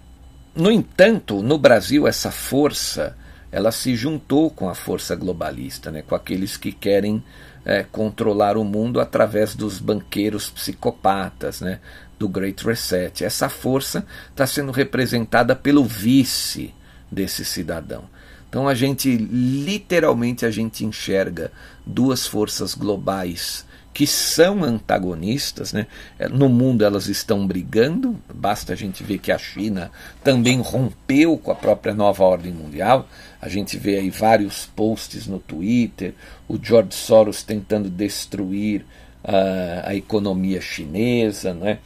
no 0.54 0.70
entanto, 0.70 1.42
no 1.42 1.58
Brasil, 1.58 2.06
essa 2.06 2.30
força 2.30 3.16
ela 3.52 3.70
se 3.70 3.94
juntou 3.94 4.50
com 4.50 4.68
a 4.68 4.74
força 4.74 5.14
globalista, 5.14 5.90
né, 5.90 6.02
com 6.02 6.14
aqueles 6.14 6.56
que 6.56 6.72
querem 6.72 7.22
é, 7.64 7.84
controlar 7.84 8.56
o 8.56 8.64
mundo 8.64 8.98
através 8.98 9.54
dos 9.54 9.78
banqueiros 9.78 10.48
psicopatas, 10.48 11.60
né, 11.60 11.78
do 12.18 12.28
Great 12.28 12.64
Reset. 12.64 13.22
Essa 13.22 13.50
força 13.50 14.06
está 14.30 14.46
sendo 14.46 14.72
representada 14.72 15.54
pelo 15.54 15.84
vice 15.84 16.74
desse 17.10 17.44
cidadão. 17.44 18.04
Então 18.48 18.66
a 18.66 18.74
gente 18.74 19.16
literalmente 19.16 20.46
a 20.46 20.50
gente 20.50 20.84
enxerga 20.84 21.52
duas 21.86 22.26
forças 22.26 22.74
globais 22.74 23.66
que 23.92 24.06
são 24.06 24.64
antagonistas, 24.64 25.72
né? 25.72 25.86
É, 26.18 26.28
no 26.28 26.48
mundo 26.48 26.84
elas 26.84 27.08
estão 27.08 27.46
brigando, 27.46 28.16
basta 28.32 28.72
a 28.72 28.76
gente 28.76 29.02
ver 29.02 29.18
que 29.18 29.30
a 29.30 29.38
China 29.38 29.90
também 30.24 30.60
rompeu 30.60 31.36
com 31.36 31.50
a 31.50 31.54
própria 31.54 31.94
nova 31.94 32.24
ordem 32.24 32.52
mundial. 32.52 33.06
A 33.40 33.48
gente 33.48 33.76
vê 33.76 33.98
aí 33.98 34.10
vários 34.10 34.66
posts 34.66 35.26
no 35.26 35.38
Twitter, 35.38 36.14
o 36.48 36.58
George 36.62 36.94
Soros 36.94 37.42
tentando 37.42 37.90
destruir 37.90 38.84
uh, 39.24 39.82
a 39.84 39.94
economia 39.94 40.60
chinesa, 40.60 41.52
né? 41.52 41.78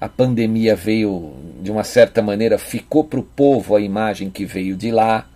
A 0.00 0.08
pandemia 0.08 0.74
veio, 0.74 1.32
de 1.62 1.70
uma 1.70 1.84
certa 1.84 2.20
maneira, 2.20 2.58
ficou 2.58 3.04
para 3.04 3.20
o 3.20 3.22
povo 3.22 3.76
a 3.76 3.80
imagem 3.80 4.30
que 4.30 4.44
veio 4.44 4.76
de 4.76 4.90
lá 4.90 5.26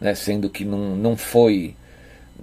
né, 0.00 0.14
sendo 0.14 0.48
que 0.48 0.64
não, 0.64 0.96
não 0.96 1.16
foi 1.16 1.74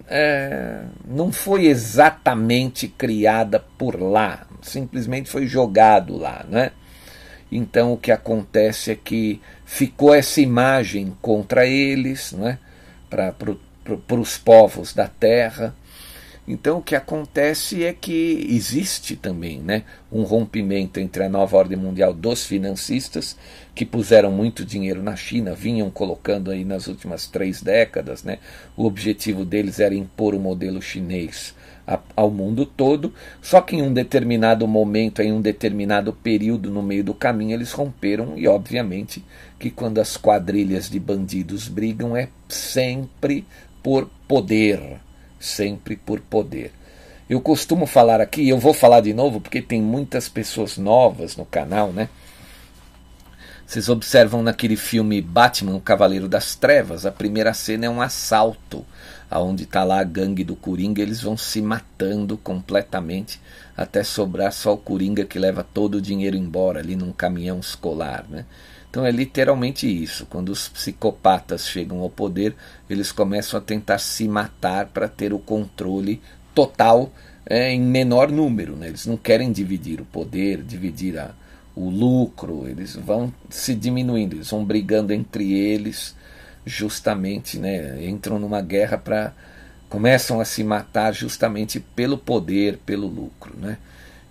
é, 0.07 0.83
não 1.05 1.31
foi 1.31 1.65
exatamente 1.65 2.87
criada 2.87 3.59
por 3.77 4.01
lá, 4.01 4.45
simplesmente 4.61 5.29
foi 5.29 5.47
jogado 5.47 6.17
lá, 6.17 6.45
né? 6.47 6.71
Então 7.51 7.93
o 7.93 7.97
que 7.97 8.11
acontece 8.11 8.91
é 8.91 8.95
que 8.95 9.41
ficou 9.65 10.13
essa 10.13 10.41
imagem 10.41 11.15
contra 11.21 11.65
eles, 11.65 12.33
né? 12.33 12.59
Para 13.09 13.33
os 14.19 14.37
povos 14.37 14.93
da 14.93 15.07
terra. 15.07 15.73
Então 16.47 16.77
o 16.77 16.81
que 16.81 16.95
acontece 16.95 17.83
é 17.83 17.91
que 17.91 18.47
existe 18.49 19.15
também 19.15 19.59
né, 19.59 19.83
um 20.11 20.21
rompimento 20.21 20.99
entre 20.99 21.23
a 21.23 21.29
nova 21.29 21.57
ordem 21.57 21.77
mundial 21.77 22.13
dos 22.13 22.45
financistas 22.45 23.35
que 23.73 23.83
puseram 23.83 24.31
muito 24.31 24.63
dinheiro 24.63 25.01
na 25.01 25.15
China, 25.15 25.55
vinham 25.55 25.89
colocando 25.89 26.51
aí 26.51 26.63
nas 26.63 26.87
últimas 26.87 27.25
três 27.25 27.61
décadas, 27.61 28.23
né? 28.23 28.37
O 28.77 28.85
objetivo 28.85 29.43
deles 29.43 29.79
era 29.79 29.95
impor 29.95 30.35
o 30.35 30.39
modelo 30.39 30.81
chinês 30.81 31.53
a, 31.87 31.99
ao 32.15 32.31
mundo 32.31 32.65
todo, 32.65 33.13
só 33.41 33.59
que 33.61 33.75
em 33.75 33.81
um 33.81 33.93
determinado 33.93 34.67
momento, 34.67 35.21
em 35.21 35.31
um 35.31 35.41
determinado 35.41 36.13
período 36.13 36.71
no 36.71 36.81
meio 36.81 37.03
do 37.03 37.13
caminho, 37.13 37.53
eles 37.53 37.71
romperam, 37.71 38.37
e 38.37 38.47
obviamente 38.47 39.23
que 39.59 39.69
quando 39.69 39.99
as 39.99 40.15
quadrilhas 40.15 40.89
de 40.89 40.99
bandidos 40.99 41.67
brigam 41.67 42.15
é 42.15 42.29
sempre 42.47 43.45
por 43.83 44.09
poder, 44.27 44.99
sempre 45.39 45.95
por 45.95 46.19
poder. 46.19 46.71
Eu 47.29 47.41
costumo 47.41 47.85
falar 47.85 48.21
aqui, 48.21 48.47
eu 48.47 48.59
vou 48.59 48.73
falar 48.73 49.01
de 49.01 49.13
novo 49.13 49.41
porque 49.41 49.61
tem 49.61 49.81
muitas 49.81 50.29
pessoas 50.29 50.77
novas 50.77 51.35
no 51.35 51.45
canal, 51.45 51.91
né? 51.91 52.07
Vocês 53.65 53.89
observam 53.89 54.43
naquele 54.43 54.75
filme 54.75 55.19
Batman, 55.23 55.75
o 55.75 55.81
Cavaleiro 55.81 56.27
das 56.27 56.53
Trevas, 56.55 57.03
a 57.03 57.11
primeira 57.11 57.51
cena 57.51 57.87
é 57.87 57.89
um 57.89 57.99
assalto, 57.99 58.85
aonde 59.29 59.63
está 59.63 59.83
lá 59.83 60.01
a 60.01 60.03
gangue 60.03 60.43
do 60.43 60.55
Coringa, 60.55 61.01
eles 61.01 61.19
vão 61.19 61.35
se 61.35 61.63
matando 61.63 62.37
completamente 62.37 63.41
até 63.75 64.03
sobrar 64.03 64.53
só 64.53 64.73
o 64.73 64.77
Coringa 64.77 65.25
que 65.25 65.39
leva 65.39 65.63
todo 65.63 65.95
o 65.95 66.01
dinheiro 66.01 66.37
embora 66.37 66.79
ali 66.79 66.95
num 66.95 67.11
caminhão 67.11 67.59
escolar, 67.59 68.25
né? 68.29 68.45
Então 68.95 69.05
é 69.05 69.11
literalmente 69.11 69.85
isso. 69.85 70.25
Quando 70.25 70.47
os 70.47 70.69
psicopatas 70.69 71.67
chegam 71.67 71.99
ao 71.99 72.09
poder, 72.09 72.55
eles 72.89 73.11
começam 73.11 73.59
a 73.59 73.61
tentar 73.61 73.97
se 73.97 74.25
matar 74.25 74.85
para 74.85 75.09
ter 75.09 75.33
o 75.33 75.37
controle 75.37 76.21
total 76.53 77.11
é, 77.45 77.73
em 77.73 77.81
menor 77.81 78.31
número. 78.31 78.73
Né? 78.77 78.87
Eles 78.87 79.05
não 79.05 79.17
querem 79.17 79.51
dividir 79.51 79.99
o 79.99 80.05
poder, 80.05 80.63
dividir 80.63 81.19
a, 81.19 81.31
o 81.75 81.89
lucro, 81.89 82.69
eles 82.69 82.95
vão 82.95 83.33
se 83.49 83.75
diminuindo, 83.75 84.37
eles 84.37 84.49
vão 84.49 84.63
brigando 84.63 85.11
entre 85.11 85.51
eles, 85.51 86.15
justamente, 86.65 87.59
né, 87.59 88.01
entram 88.07 88.39
numa 88.39 88.61
guerra 88.61 88.97
para 88.97 89.33
começam 89.89 90.39
a 90.39 90.45
se 90.45 90.63
matar 90.63 91.13
justamente 91.13 91.81
pelo 91.81 92.17
poder, 92.17 92.79
pelo 92.85 93.07
lucro, 93.07 93.53
né? 93.57 93.77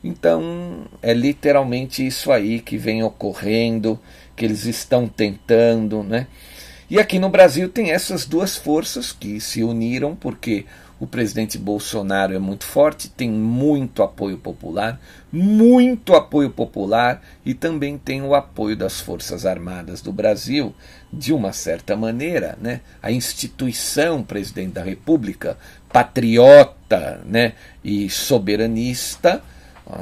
Então, 0.03 0.85
é 1.01 1.15
literalmente 1.15 2.07
isso 2.07 2.31
aí 2.31 2.61
que 2.61 2.77
vem 2.77 3.03
ocorrendo, 3.03 3.99
que 4.37 4.45
eles 4.45 4.65
estão 4.65 5.07
tentando, 5.07 6.03
né? 6.03 6.27
E 6.91 6.99
aqui 6.99 7.19
no 7.19 7.29
Brasil 7.31 7.69
tem 7.69 7.91
essas 7.93 8.27
duas 8.27 8.57
forças 8.57 9.11
que 9.13 9.41
se 9.41 9.63
uniram 9.65 10.15
porque 10.15 10.67
O 11.01 11.07
presidente 11.09 11.59
Bolsonaro 11.59 12.35
é 12.35 12.39
muito 12.39 12.65
forte, 12.65 13.11
tem 13.11 13.29
muito 13.29 14.03
apoio 14.03 14.39
popular, 14.39 15.01
muito 15.33 16.15
apoio 16.15 16.51
popular 16.51 17.21
e 17.45 17.53
também 17.53 17.99
tem 17.99 18.23
o 18.23 18.33
apoio 18.33 18.77
das 18.77 19.01
Forças 19.01 19.45
Armadas 19.45 20.01
do 20.01 20.13
Brasil, 20.13 20.73
de 21.13 21.33
uma 21.33 21.53
certa 21.53 21.97
maneira, 21.97 22.57
né? 22.61 22.81
A 23.03 23.11
instituição 23.11 24.23
presidente 24.23 24.73
da 24.75 24.85
República, 24.85 25.59
patriota, 25.93 27.21
né, 27.27 27.53
e 27.83 28.09
soberanista, 28.09 29.43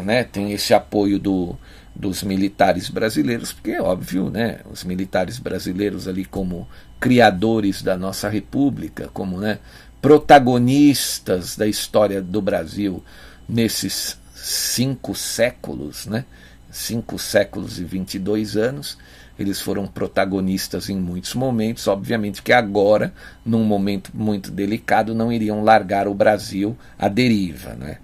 né, 0.05 0.25
tem 0.25 0.53
esse 0.53 0.73
apoio 0.73 1.19
do, 1.19 1.57
dos 1.95 2.23
militares 2.23 2.89
brasileiros, 2.89 3.53
porque 3.53 3.73
é 3.73 3.83
óbvio, 3.83 4.31
né, 4.31 4.61
os 4.71 4.83
militares 4.85 5.39
brasileiros 5.39 6.09
ali 6.09 6.25
como 6.25 6.69
criadores 6.99 7.83
da 7.83 7.97
nossa 7.97 8.29
república, 8.29 9.11
como 9.13 9.39
né, 9.39 9.59
protagonistas 10.01 11.57
da 11.57 11.67
história 11.67 12.23
do 12.23 12.41
Brasil 12.41 13.05
nesses 13.49 14.19
cinco 14.35 15.15
séculos, 15.15 16.07
né, 16.07 16.25
cinco 16.71 17.19
séculos 17.19 17.79
e 17.79 17.85
22 17.85 18.57
anos, 18.57 18.97
eles 19.39 19.61
foram 19.61 19.87
protagonistas 19.87 20.89
em 20.89 20.97
muitos 20.97 21.35
momentos, 21.35 21.87
obviamente 21.89 22.43
que 22.43 22.53
agora, 22.53 23.13
num 23.45 23.65
momento 23.65 24.11
muito 24.15 24.51
delicado, 24.51 25.15
não 25.15 25.33
iriam 25.33 25.63
largar 25.65 26.07
o 26.07 26.15
Brasil 26.15 26.77
à 26.99 27.09
deriva, 27.09 27.75
né? 27.75 27.99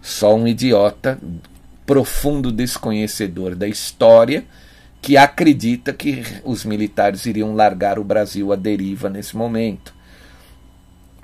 Só 0.00 0.34
um 0.34 0.48
idiota 0.48 1.18
profundo 1.86 2.52
desconhecedor 2.52 3.54
da 3.54 3.66
história 3.66 4.44
que 5.00 5.16
acredita 5.16 5.92
que 5.92 6.24
os 6.44 6.64
militares 6.64 7.26
iriam 7.26 7.54
largar 7.54 7.98
o 7.98 8.04
Brasil 8.04 8.52
à 8.52 8.56
deriva 8.56 9.10
nesse 9.10 9.36
momento. 9.36 9.92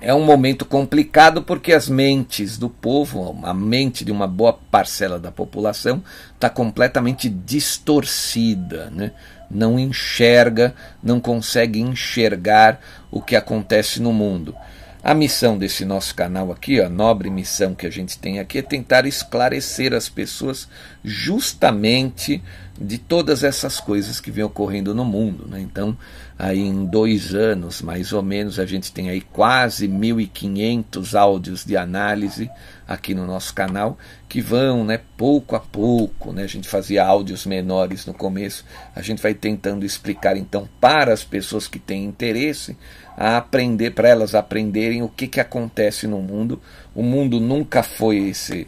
É 0.01 0.13
um 0.13 0.23
momento 0.23 0.65
complicado 0.65 1.43
porque 1.43 1.73
as 1.73 1.89
mentes 1.89 2.57
do 2.57 2.69
povo, 2.69 3.37
a 3.43 3.53
mente 3.53 4.05
de 4.05 4.11
uma 4.11 4.27
boa 4.27 4.53
parcela 4.53 5.19
da 5.19 5.31
população, 5.31 6.01
está 6.33 6.49
completamente 6.49 7.29
distorcida, 7.29 8.89
né? 8.91 9.11
não 9.49 9.79
enxerga, 9.79 10.73
não 11.01 11.19
consegue 11.19 11.79
enxergar 11.79 12.79
o 13.11 13.21
que 13.21 13.35
acontece 13.35 14.01
no 14.01 14.13
mundo. 14.13 14.55
A 15.01 15.13
missão 15.13 15.57
desse 15.57 15.85
nosso 15.85 16.13
canal 16.13 16.51
aqui, 16.51 16.81
a 16.81 16.89
nobre 16.89 17.29
missão 17.29 17.73
que 17.73 17.87
a 17.87 17.89
gente 17.89 18.19
tem 18.19 18.37
aqui, 18.37 18.57
é 18.57 18.61
tentar 18.61 19.05
esclarecer 19.05 19.93
as 19.93 20.09
pessoas 20.09 20.67
justamente 21.01 22.43
de 22.79 22.97
todas 22.97 23.41
essas 23.43 23.79
coisas 23.79 24.19
que 24.19 24.29
vêm 24.29 24.43
ocorrendo 24.43 24.93
no 24.93 25.05
mundo. 25.05 25.47
Né? 25.47 25.61
Então, 25.61 25.97
aí 26.37 26.59
em 26.59 26.85
dois 26.85 27.33
anos, 27.33 27.81
mais 27.81 28.11
ou 28.11 28.21
menos, 28.21 28.59
a 28.59 28.65
gente 28.65 28.91
tem 28.91 29.09
aí 29.09 29.21
quase 29.21 29.87
1.500 29.87 31.17
áudios 31.17 31.63
de 31.63 31.77
análise 31.77 32.49
aqui 32.85 33.13
no 33.13 33.25
nosso 33.25 33.53
canal, 33.53 33.97
que 34.27 34.41
vão 34.41 34.83
né, 34.83 34.99
pouco 35.15 35.55
a 35.55 35.61
pouco. 35.61 36.33
Né? 36.33 36.43
A 36.43 36.47
gente 36.47 36.67
fazia 36.67 37.05
áudios 37.05 37.45
menores 37.45 38.05
no 38.05 38.13
começo, 38.13 38.65
a 38.93 39.01
gente 39.01 39.21
vai 39.21 39.33
tentando 39.33 39.85
explicar 39.85 40.35
então 40.35 40.67
para 40.81 41.13
as 41.13 41.23
pessoas 41.23 41.69
que 41.69 41.79
têm 41.79 42.03
interesse 42.03 42.77
a 43.19 43.35
aprender, 43.35 43.91
para 43.91 44.07
elas 44.07 44.33
aprenderem 44.33 45.03
o 45.03 45.09
que, 45.09 45.27
que 45.27 45.41
acontece 45.41 46.07
no 46.07 46.21
mundo. 46.21 46.61
O 46.95 47.03
mundo 47.03 47.37
nunca 47.37 47.83
foi 47.83 48.29
esse, 48.29 48.65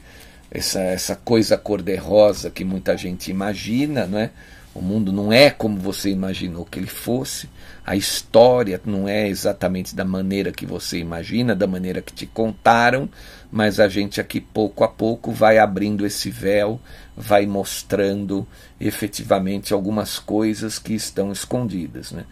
essa, 0.51 0.81
essa 0.81 1.15
coisa 1.15 1.57
cor-de-rosa 1.57 2.49
que 2.49 2.65
muita 2.65 2.97
gente 2.97 3.31
imagina, 3.31 4.05
não 4.05 4.19
é? 4.19 4.29
O 4.75 4.81
mundo 4.81 5.13
não 5.13 5.31
é 5.31 5.49
como 5.49 5.77
você 5.77 6.09
imaginou 6.09 6.65
que 6.65 6.79
ele 6.79 6.87
fosse. 6.87 7.47
A 7.85 7.95
história 7.95 8.79
não 8.85 9.07
é 9.07 9.25
exatamente 9.29 9.95
da 9.95 10.03
maneira 10.03 10.51
que 10.51 10.65
você 10.65 10.97
imagina, 10.97 11.55
da 11.55 11.65
maneira 11.65 12.01
que 12.01 12.13
te 12.13 12.25
contaram, 12.25 13.09
mas 13.49 13.79
a 13.79 13.87
gente 13.87 14.19
aqui 14.19 14.41
pouco 14.41 14.83
a 14.83 14.87
pouco 14.89 15.31
vai 15.31 15.59
abrindo 15.59 16.05
esse 16.05 16.29
véu, 16.29 16.77
vai 17.15 17.45
mostrando 17.45 18.45
efetivamente 18.81 19.73
algumas 19.73 20.19
coisas 20.19 20.77
que 20.77 20.93
estão 20.93 21.31
escondidas. 21.31 22.11
Né? 22.11 22.25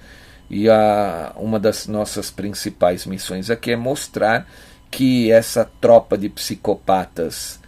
E 0.50 0.70
a, 0.70 1.34
uma 1.36 1.60
das 1.60 1.88
nossas 1.88 2.32
principais 2.32 3.06
missões 3.06 3.50
aqui 3.50 3.72
é 3.72 3.76
mostrar 3.76 4.48
que 4.90 5.32
essa 5.32 5.70
tropa 5.80 6.18
de 6.18 6.30
psicopatas 6.30 7.60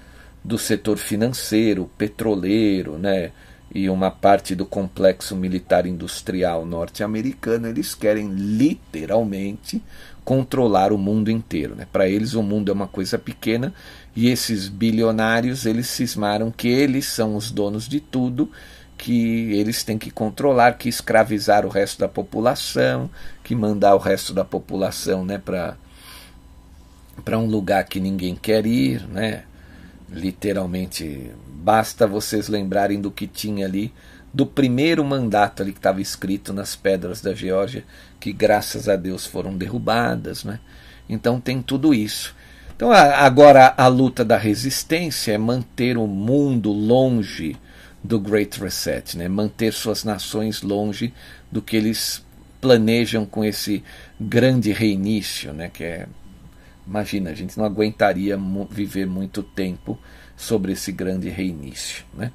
do 0.43 0.57
setor 0.57 0.97
financeiro, 0.97 1.89
petroleiro, 1.97 2.97
né, 2.97 3.31
e 3.73 3.89
uma 3.89 4.11
parte 4.11 4.53
do 4.53 4.65
complexo 4.65 5.35
militar 5.35 5.85
industrial 5.85 6.65
norte-americano, 6.65 7.67
eles 7.67 7.95
querem 7.95 8.27
literalmente 8.29 9.81
controlar 10.25 10.91
o 10.91 10.97
mundo 10.97 11.31
inteiro. 11.31 11.75
Né? 11.75 11.87
Para 11.91 12.07
eles 12.07 12.33
o 12.33 12.43
mundo 12.43 12.69
é 12.69 12.73
uma 12.73 12.87
coisa 12.87 13.17
pequena 13.17 13.73
e 14.15 14.29
esses 14.29 14.67
bilionários 14.67 15.65
eles 15.65 15.87
cismaram 15.87 16.51
que 16.51 16.67
eles 16.67 17.05
são 17.05 17.35
os 17.35 17.49
donos 17.49 17.87
de 17.87 17.99
tudo 18.01 18.51
que 19.01 19.51
eles 19.53 19.83
têm 19.83 19.97
que 19.97 20.11
controlar, 20.11 20.77
que 20.77 20.87
escravizar 20.87 21.65
o 21.65 21.69
resto 21.69 21.97
da 21.97 22.07
população, 22.07 23.09
que 23.43 23.55
mandar 23.55 23.95
o 23.95 23.97
resto 23.97 24.31
da 24.31 24.45
população 24.45 25.25
né, 25.25 25.39
para 25.39 25.75
um 27.39 27.47
lugar 27.47 27.83
que 27.85 27.99
ninguém 27.99 28.35
quer 28.35 28.63
ir, 28.67 29.07
né? 29.07 29.41
literalmente. 30.07 31.31
Basta 31.47 32.05
vocês 32.05 32.47
lembrarem 32.47 33.01
do 33.01 33.09
que 33.09 33.25
tinha 33.25 33.65
ali, 33.65 33.91
do 34.31 34.45
primeiro 34.45 35.03
mandato 35.03 35.63
ali 35.63 35.71
que 35.71 35.79
estava 35.79 35.99
escrito 35.99 36.53
nas 36.53 36.75
pedras 36.75 37.21
da 37.21 37.33
Geórgia, 37.33 37.83
que 38.19 38.31
graças 38.31 38.87
a 38.87 38.95
Deus 38.95 39.25
foram 39.25 39.57
derrubadas. 39.57 40.43
Né? 40.43 40.59
Então 41.09 41.41
tem 41.41 41.59
tudo 41.59 41.91
isso. 41.91 42.35
Então 42.75 42.91
agora 42.91 43.73
a 43.75 43.87
luta 43.87 44.23
da 44.23 44.37
resistência 44.37 45.31
é 45.31 45.39
manter 45.39 45.97
o 45.97 46.05
mundo 46.05 46.71
longe 46.71 47.57
do 48.03 48.19
Great 48.19 48.59
Reset, 48.59 49.17
né? 49.17 49.27
manter 49.27 49.73
suas 49.73 50.03
nações 50.03 50.61
longe 50.61 51.13
do 51.51 51.61
que 51.61 51.75
eles 51.75 52.25
planejam 52.59 53.25
com 53.25 53.43
esse 53.43 53.83
grande 54.19 54.71
reinício, 54.71 55.53
né? 55.53 55.69
que 55.69 55.83
é, 55.83 56.07
imagina, 56.85 57.29
a 57.29 57.33
gente 57.33 57.57
não 57.57 57.65
aguentaria 57.65 58.37
viver 58.69 59.05
muito 59.05 59.43
tempo 59.43 59.97
sobre 60.35 60.71
esse 60.71 60.91
grande 60.91 61.29
reinício. 61.29 62.03
Né? 62.13 62.31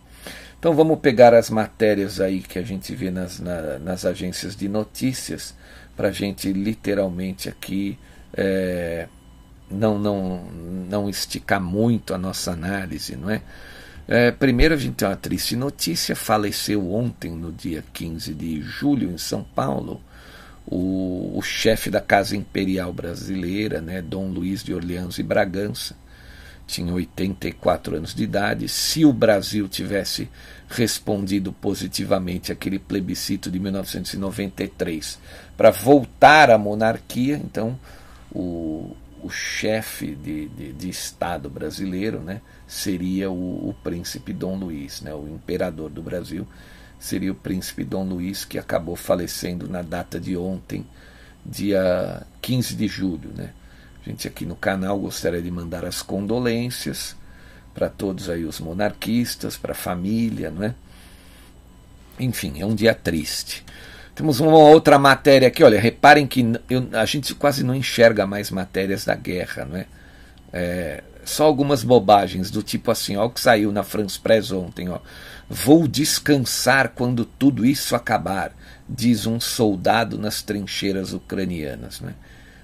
Então 0.58 0.74
vamos 0.74 1.00
pegar 1.00 1.34
as 1.34 1.50
matérias 1.50 2.20
aí 2.20 2.40
que 2.40 2.58
a 2.58 2.62
gente 2.62 2.94
vê 2.94 3.10
nas, 3.10 3.40
na, 3.40 3.78
nas 3.78 4.04
agências 4.04 4.56
de 4.56 4.68
notícias 4.68 5.54
para 5.96 6.08
a 6.08 6.12
gente 6.12 6.52
literalmente 6.52 7.48
aqui 7.48 7.98
é, 8.32 9.08
não, 9.70 9.98
não, 9.98 10.44
não 10.88 11.08
esticar 11.08 11.60
muito 11.60 12.14
a 12.14 12.18
nossa 12.18 12.52
análise, 12.52 13.16
não 13.16 13.30
é? 13.30 13.42
É, 14.08 14.30
primeiro, 14.30 14.74
a 14.74 14.76
gente 14.76 14.94
tem 14.94 15.08
uma 15.08 15.16
triste 15.16 15.56
notícia: 15.56 16.14
faleceu 16.14 16.92
ontem, 16.92 17.32
no 17.32 17.52
dia 17.52 17.82
15 17.92 18.32
de 18.34 18.60
julho, 18.62 19.10
em 19.10 19.18
São 19.18 19.42
Paulo, 19.42 20.00
o, 20.64 21.32
o 21.36 21.42
chefe 21.42 21.90
da 21.90 22.00
Casa 22.00 22.36
Imperial 22.36 22.92
Brasileira, 22.92 23.80
né, 23.80 24.00
Dom 24.00 24.28
Luiz 24.28 24.62
de 24.62 24.72
Orleans 24.72 25.18
e 25.18 25.22
Bragança. 25.22 25.96
Tinha 26.66 26.92
84 26.92 27.96
anos 27.96 28.12
de 28.12 28.24
idade. 28.24 28.68
Se 28.68 29.04
o 29.04 29.12
Brasil 29.12 29.68
tivesse 29.68 30.28
respondido 30.68 31.52
positivamente 31.52 32.50
àquele 32.50 32.78
plebiscito 32.80 33.48
de 33.52 33.60
1993 33.60 35.16
para 35.56 35.70
voltar 35.70 36.50
à 36.50 36.58
monarquia, 36.58 37.36
então 37.36 37.78
o, 38.32 38.96
o 39.22 39.30
chefe 39.30 40.14
de, 40.14 40.48
de, 40.48 40.72
de, 40.72 40.88
Estado 40.88 41.48
brasileiro 41.48 42.20
né, 42.20 42.40
seria 42.66 43.30
o, 43.30 43.68
o, 43.68 43.74
príncipe 43.82 44.32
Dom 44.32 44.56
Luiz, 44.56 45.00
né, 45.00 45.14
o 45.14 45.28
imperador 45.28 45.90
do 45.90 46.02
Brasil, 46.02 46.46
seria 46.98 47.32
o 47.32 47.34
príncipe 47.34 47.84
Dom 47.84 48.04
Luiz, 48.04 48.44
que 48.44 48.58
acabou 48.58 48.96
falecendo 48.96 49.68
na 49.68 49.82
data 49.82 50.20
de 50.20 50.36
ontem, 50.36 50.86
dia 51.44 52.26
15 52.42 52.74
de 52.74 52.88
julho. 52.88 53.30
Né. 53.34 53.52
A 54.04 54.08
gente 54.08 54.28
aqui 54.28 54.44
no 54.44 54.56
canal 54.56 54.98
gostaria 54.98 55.42
de 55.42 55.50
mandar 55.50 55.84
as 55.84 56.02
condolências 56.02 57.16
para 57.74 57.88
todos 57.88 58.30
aí 58.30 58.44
os 58.44 58.60
monarquistas, 58.60 59.56
para 59.56 59.72
a 59.72 59.74
família, 59.74 60.50
não 60.50 60.64
é? 60.64 60.74
Enfim, 62.18 62.60
é 62.60 62.64
um 62.64 62.74
dia 62.74 62.94
triste. 62.94 63.62
Temos 64.16 64.40
uma 64.40 64.56
outra 64.56 64.98
matéria 64.98 65.48
aqui, 65.48 65.62
olha, 65.62 65.78
reparem 65.78 66.26
que 66.26 66.40
eu, 66.70 66.88
a 66.94 67.04
gente 67.04 67.34
quase 67.34 67.62
não 67.62 67.74
enxerga 67.74 68.26
mais 68.26 68.50
matérias 68.50 69.04
da 69.04 69.14
guerra, 69.14 69.66
não 69.66 69.76
é? 69.76 69.86
é 70.54 71.04
só 71.22 71.44
algumas 71.44 71.84
bobagens 71.84 72.50
do 72.50 72.62
tipo 72.62 72.90
assim, 72.90 73.16
ó, 73.16 73.26
o 73.26 73.30
que 73.30 73.40
saiu 73.40 73.70
na 73.70 73.82
France 73.82 74.18
Press 74.18 74.50
ontem, 74.52 74.88
ó. 74.88 75.00
Vou 75.50 75.86
descansar 75.86 76.92
quando 76.94 77.26
tudo 77.26 77.66
isso 77.66 77.94
acabar, 77.94 78.52
diz 78.88 79.26
um 79.26 79.38
soldado 79.38 80.16
nas 80.16 80.40
trincheiras 80.40 81.12
ucranianas, 81.12 82.00
né? 82.00 82.14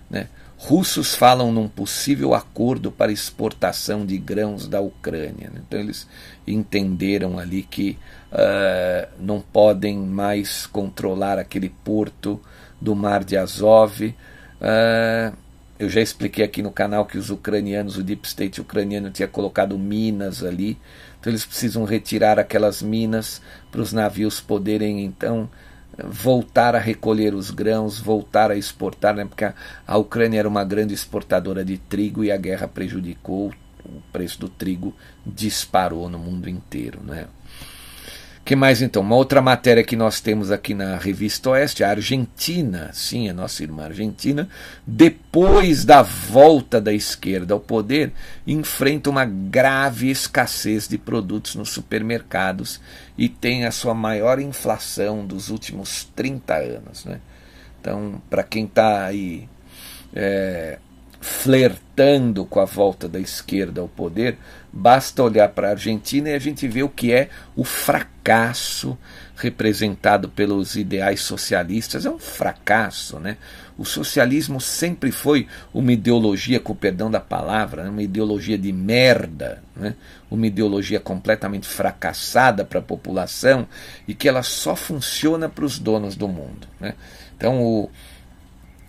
né? 0.09 0.29
Russos 0.57 1.15
falam 1.15 1.53
num 1.53 1.69
possível 1.69 2.35
acordo 2.35 2.91
para 2.91 3.13
exportação 3.13 4.07
de 4.07 4.17
grãos 4.17 4.69
da 4.69 4.81
Ucrânia. 4.81 5.51
Né? 5.53 5.61
Então 5.67 5.81
eles 5.81 6.07
entenderam 6.47 7.37
ali 7.37 7.63
que 7.65 7.99
uh, 8.33 9.09
não 9.21 9.41
podem 9.41 9.99
mais 9.99 10.67
controlar 10.67 11.39
aquele 11.39 11.69
porto 11.69 12.41
do 12.81 12.97
Mar 12.97 13.23
de 13.23 13.37
Azov. 13.37 14.03
Uh, 14.03 15.37
eu 15.79 15.89
já 15.89 16.01
expliquei 16.01 16.45
aqui 16.45 16.63
no 16.63 16.71
canal 16.71 17.05
que 17.07 17.19
os 17.19 17.31
ucranianos, 17.31 17.97
o 17.97 18.03
Deep 18.03 18.27
State 18.27 18.61
ucraniano 18.61 19.11
tinha 19.11 19.29
colocado 19.29 19.79
minas 19.79 20.43
ali, 20.43 20.79
então 21.21 21.31
eles 21.31 21.45
precisam 21.45 21.85
retirar 21.85 22.39
aquelas 22.39 22.83
minas 22.83 23.43
para 23.71 23.81
os 23.81 23.93
navios 23.93 24.41
poderem 24.41 25.05
então 25.05 25.49
voltar 25.99 26.75
a 26.75 26.79
recolher 26.79 27.35
os 27.35 27.51
grãos, 27.51 27.99
voltar 27.99 28.51
a 28.51 28.57
exportar, 28.57 29.15
né? 29.15 29.25
porque 29.25 29.45
a, 29.87 29.99
Ucrânia 29.99 30.39
era 30.39 30.49
uma 30.49 30.65
grande 30.65 30.95
exportadora 30.95 31.65
de 31.65 31.77
trigo 31.77 32.25
e 32.25 32.33
a 32.33 32.37
guerra 32.37 32.67
prejudicou, 32.67 33.53
o 33.85 34.01
preço 34.13 34.39
do 34.41 34.49
trigo 34.49 34.95
disparou 35.27 36.09
no 36.09 36.19
mundo 36.19 36.49
inteiro. 36.49 37.01
Né? 37.03 37.27
Que 38.45 38.57
mais 38.57 38.83
então? 38.83 39.03
Uma 39.03 39.15
outra 39.15 39.41
matéria 39.41 39.85
que 39.85 39.95
nós 39.95 40.21
temos 40.21 40.51
aqui 40.51 40.75
na 40.75 40.97
Revista 40.97 41.51
Oeste, 41.51 41.85
a 41.85 41.91
Argentina, 41.91 42.91
sim, 42.93 43.29
a 43.29 43.33
nossa 43.33 43.63
irmã 43.63 43.85
Argentina, 43.85 44.49
depois 44.85 45.85
da 45.85 46.03
volta 46.03 46.81
da 46.81 46.93
esquerda 46.93 47.55
ao 47.55 47.61
poder, 47.61 48.13
enfrenta 48.45 49.11
uma 49.11 49.25
grave 49.25 50.11
escassez 50.11 50.89
de 50.89 50.99
produtos 50.99 51.55
nos 51.55 51.71
supermercados 51.71 52.81
e 53.17 53.29
tem 53.29 53.65
a 53.65 53.71
sua 53.71 53.95
maior 53.95 54.41
inflação 54.41 55.25
dos 55.25 55.49
últimos 55.49 56.09
30 56.17 56.55
anos. 56.57 57.05
Né? 57.05 57.21
Então, 57.81 58.21
para 58.29 58.43
quem 58.43 58.65
está 58.65 59.05
aí 59.05 59.49
é, 60.13 60.79
flertando 61.21 62.45
com 62.45 62.59
a 62.59 62.65
volta 62.65 63.09
da 63.09 63.21
esquerda 63.21 63.81
ao 63.81 63.89
poder, 63.89 64.37
basta 64.73 65.23
olhar 65.23 65.49
para 65.51 65.69
a 65.69 65.71
Argentina 65.73 66.31
e 66.31 66.35
a 66.35 66.39
gente 66.39 66.67
vê 66.67 66.83
o 66.83 66.89
que 66.89 67.13
é 67.13 67.29
o 67.55 67.65
fracasso 67.65 68.97
representado 69.37 70.29
pelos 70.29 70.77
ideais 70.77 71.21
socialistas. 71.21 72.07
É 72.07 72.11
um 72.11 72.19
fracasso, 72.19 73.19
né? 73.19 73.37
O 73.77 73.85
socialismo 73.85 74.61
sempre 74.61 75.11
foi 75.11 75.49
uma 75.75 75.93
ideologia, 75.93 76.61
com 76.61 76.73
o 76.73 76.77
perdão 76.77 77.11
da 77.11 77.21
palavra, 77.21 77.85
né? 77.85 77.91
uma 77.91 78.03
ideologia 78.03 78.57
de 78.57 78.73
merda, 78.73 79.63
né? 79.75 79.95
uma 80.31 80.47
ideologia 80.47 81.01
completamente 81.01 81.67
fracassada 81.67 82.65
para 82.65 82.79
a 82.79 82.83
população 82.83 83.67
e 84.07 84.15
que 84.15 84.29
ela 84.29 84.43
só 84.43 84.77
funciona 84.77 85.49
para 85.49 85.65
os 85.65 85.79
donos 85.79 86.15
do 86.15 86.29
mundo. 86.29 86.69
Né? 86.79 86.95
Então, 87.37 87.63
o, 87.63 87.91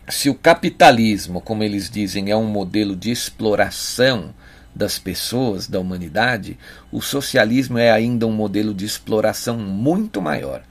se 0.10 0.30
o 0.30 0.36
capitalismo, 0.36 1.40
como 1.40 1.64
eles 1.64 1.90
dizem, 1.90 2.30
é 2.30 2.36
um 2.36 2.46
modelo 2.46 2.96
de 2.96 3.10
exploração 3.10 4.34
das 4.76 4.98
pessoas, 4.98 5.68
da 5.68 5.80
humanidade, 5.80 6.58
o 6.92 7.02
socialismo 7.02 7.78
é 7.78 7.92
ainda 7.92 8.26
um 8.26 8.32
modelo 8.32 8.74
de 8.74 8.86
exploração 8.86 9.58
muito 9.58 10.22
maior, 10.22 10.64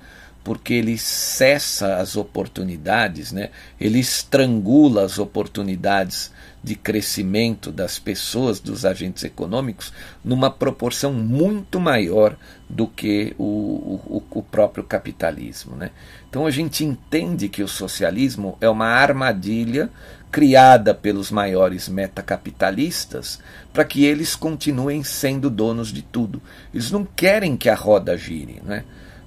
porque 0.43 0.75
ele 0.75 0.99
cessa 0.99 1.97
as 1.97 2.17
oportunidades, 2.17 3.31
né? 3.31 3.51
ele 3.81 4.01
estrangula 4.01 5.05
as 5.05 5.19
oportunidades 5.19 6.32
de 6.63 6.77
crescimento 6.77 7.73
das 7.73 7.99
pessoas, 7.99 8.61
dos 8.61 8.85
agentes 8.85 9.25
econômicos, 9.25 9.93
numa 10.25 10.51
proporção 10.51 11.13
muito 11.13 11.81
maior 11.81 12.37
do 12.69 12.87
que 12.87 13.35
o, 13.37 13.45
o, 13.45 14.23
o 14.31 14.43
próprio 14.43 14.85
capitalismo. 14.85 15.75
Né? 15.75 15.91
Então 16.29 16.47
a 16.47 16.51
gente 16.51 16.85
entende 16.85 17.49
que 17.49 17.63
o 17.63 17.69
socialismo 17.69 18.57
é 18.61 18.69
uma 18.69 18.87
armadilha 18.87 19.91
criada 20.31 20.95
pelos 20.95 21.31
maiores 21.31 21.89
metacapitalistas 21.89 23.41
para 23.73 23.85
que 23.85 24.05
eles 24.05 24.35
continuem 24.35 25.03
sendo 25.03 25.51
donos 25.51 25.93
de 25.93 26.01
tudo. 26.01 26.41
Eles 26.73 26.91
não 26.91 27.05
querem 27.05 27.57
que 27.57 27.69
a 27.69 27.75
roda 27.75 28.17
gire, 28.17 28.63
né? 28.65 28.85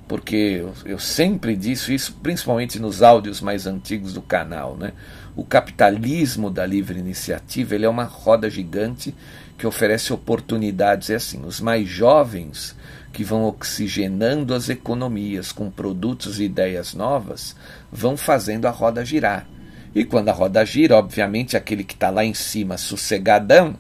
porque 0.07 0.63
eu, 0.85 0.99
sempre 0.99 1.55
disse 1.55 1.93
isso, 1.93 2.13
principalmente 2.21 2.79
nos 2.79 3.01
áudios 3.01 3.41
mais 3.41 3.65
antigos 3.65 4.13
do 4.13 4.21
canal. 4.21 4.75
Né? 4.75 4.93
O 5.35 5.43
capitalismo 5.43 6.49
da 6.49 6.65
livre 6.65 6.99
iniciativa 6.99 7.75
ele 7.75 7.85
é 7.85 7.89
uma 7.89 8.05
roda 8.05 8.49
gigante 8.49 9.13
que 9.57 9.67
oferece 9.67 10.13
oportunidades. 10.13 11.09
É 11.09 11.15
assim, 11.15 11.45
os 11.45 11.59
mais 11.59 11.87
jovens 11.87 12.75
que 13.15 13.23
vão 13.23 13.45
oxigenando 13.45 14.53
as 14.53 14.67
economias 14.67 15.53
com 15.53 15.71
produtos 15.71 16.37
e 16.37 16.43
ideias 16.43 16.93
novas, 16.93 17.55
vão 17.89 18.17
fazendo 18.17 18.65
a 18.65 18.71
roda 18.71 19.05
girar. 19.05 19.47
E 19.95 20.03
quando 20.03 20.27
a 20.27 20.33
roda 20.33 20.65
gira, 20.65 20.97
obviamente, 20.97 21.55
aquele 21.55 21.85
que 21.85 21.93
está 21.93 22.09
lá 22.09 22.25
em 22.25 22.33
cima, 22.33 22.77
sossegadão, 22.77 23.77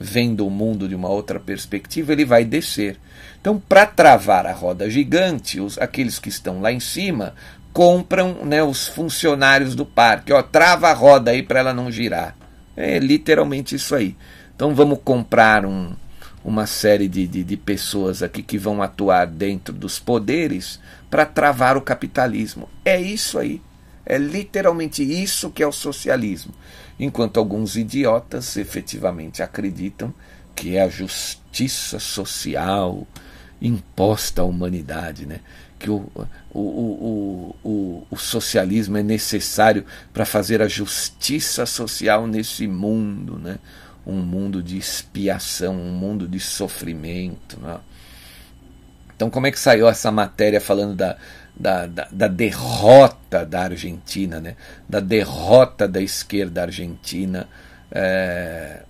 vendo 0.00 0.46
o 0.46 0.50
mundo 0.50 0.88
de 0.88 0.94
uma 0.94 1.10
outra 1.10 1.38
perspectiva, 1.38 2.12
ele 2.12 2.24
vai 2.24 2.46
descer. 2.46 2.96
Então, 3.38 3.60
para 3.60 3.84
travar 3.84 4.46
a 4.46 4.52
roda 4.52 4.88
gigante, 4.88 5.60
os, 5.60 5.76
aqueles 5.76 6.18
que 6.18 6.30
estão 6.30 6.62
lá 6.62 6.72
em 6.72 6.80
cima 6.80 7.34
compram 7.78 8.44
né, 8.44 8.60
os 8.60 8.88
funcionários 8.88 9.76
do 9.76 9.86
parque. 9.86 10.32
Ó, 10.32 10.42
trava 10.42 10.88
a 10.88 10.92
roda 10.92 11.30
aí 11.30 11.44
para 11.44 11.60
ela 11.60 11.72
não 11.72 11.92
girar. 11.92 12.36
É 12.76 12.98
literalmente 12.98 13.76
isso 13.76 13.94
aí. 13.94 14.16
Então, 14.52 14.74
vamos 14.74 14.98
comprar 15.04 15.64
um, 15.64 15.94
uma 16.44 16.66
série 16.66 17.06
de, 17.06 17.24
de, 17.28 17.44
de 17.44 17.56
pessoas 17.56 18.20
aqui 18.20 18.42
que 18.42 18.58
vão 18.58 18.82
atuar 18.82 19.28
dentro 19.28 19.72
dos 19.72 20.00
poderes 20.00 20.80
para 21.08 21.24
travar 21.24 21.76
o 21.76 21.80
capitalismo. 21.80 22.68
É 22.84 23.00
isso 23.00 23.38
aí. 23.38 23.62
É 24.04 24.18
literalmente 24.18 25.04
isso 25.04 25.48
que 25.48 25.62
é 25.62 25.66
o 25.66 25.70
socialismo. 25.70 26.52
Enquanto 26.98 27.38
alguns 27.38 27.76
idiotas 27.76 28.56
efetivamente 28.56 29.40
acreditam 29.40 30.12
que 30.52 30.76
é 30.76 30.82
a 30.82 30.88
justiça 30.88 32.00
social 32.00 33.06
imposta 33.62 34.42
à 34.42 34.44
humanidade, 34.44 35.26
né? 35.26 35.38
Que 35.78 35.90
o, 35.90 36.10
o, 36.52 37.54
o, 37.64 38.06
o, 38.10 38.16
socialismo 38.16 38.96
é 38.96 39.02
necessário 39.02 39.84
para 40.12 40.24
fazer 40.24 40.60
a 40.60 40.68
justiça 40.68 41.64
social 41.64 42.26
nesse 42.26 42.66
mundo. 42.66 43.38
Né? 43.38 43.58
um 44.08 44.22
mundo 44.22 44.62
de 44.62 44.78
expiação, 44.78 45.74
um 45.74 45.92
mundo 45.92 46.26
de 46.26 46.40
sofrimento. 46.40 47.60
Né? 47.60 47.78
Então, 49.14 49.28
como 49.28 49.46
é 49.46 49.50
que 49.50 49.58
saiu 49.60 49.86
essa 49.86 50.10
matéria 50.10 50.60
falando 50.60 50.96
da, 50.96 51.16
da, 51.54 51.86
da, 51.86 52.08
da, 52.10 52.26
derrota 52.26 53.44
da 53.44 53.64
Argentina, 53.64 54.40
né? 54.40 54.56
da 54.88 54.98
derrota 54.98 55.86
da 55.86 56.00
esquerda 56.00 56.62
argentina 56.62 57.46
é, 57.92 58.82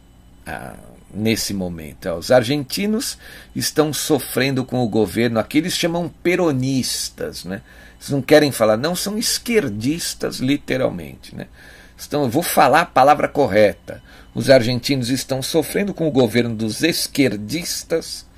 a, 0.46 0.74
nesse 1.12 1.54
momento? 1.54 2.10
Os 2.10 2.30
argentinos 2.30 3.18
estão 3.54 3.92
sofrendo 3.92 4.64
com 4.64 4.82
o 4.82 4.88
governo, 4.88 5.38
aqui 5.38 5.58
eles 5.58 5.74
chamam 5.74 6.08
peronistas, 6.22 7.44
né? 7.44 7.62
eles 7.96 8.10
não 8.10 8.22
querem 8.22 8.52
falar, 8.52 8.76
não, 8.76 8.94
são 8.94 9.18
esquerdistas, 9.18 10.38
literalmente. 10.38 11.34
Né? 11.34 11.46
Então, 12.06 12.22
eu 12.22 12.30
vou 12.30 12.42
falar 12.42 12.82
a 12.82 12.86
palavra 12.86 13.28
correta. 13.28 14.02
Os 14.34 14.48
argentinos 14.50 15.10
estão 15.10 15.42
sofrendo 15.42 15.92
com 15.92 16.06
o 16.06 16.12
governo 16.12 16.54
dos 16.54 16.82
esquerdistas 16.82 18.28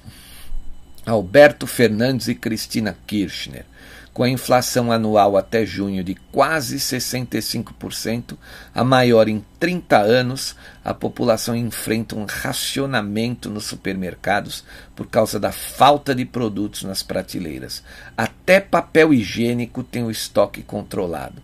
Alberto 1.05 1.67
Fernandes 1.67 2.29
e 2.29 2.35
Cristina 2.35 2.97
Kirchner. 3.07 3.65
Com 4.13 4.23
a 4.23 4.29
inflação 4.29 4.91
anual 4.91 5.37
até 5.37 5.65
junho 5.65 6.03
de 6.03 6.15
quase 6.33 6.77
65%, 6.79 8.37
a 8.75 8.83
maior 8.83 9.29
em 9.29 9.45
30 9.59 9.99
anos, 9.99 10.57
a 10.91 10.95
população 10.95 11.55
enfrenta 11.55 12.17
um 12.17 12.25
racionamento 12.25 13.49
nos 13.49 13.65
supermercados 13.65 14.65
por 14.95 15.07
causa 15.07 15.39
da 15.39 15.53
falta 15.53 16.15
de 16.15 16.25
produtos 16.25 16.83
nas 16.83 17.03
prateleiras. 17.03 17.83
Até 18.17 18.61
papel 18.61 19.15
higiênico 19.15 19.83
tem 19.83 20.03
o 20.03 20.11
estoque 20.11 20.63
controlado. 20.63 21.43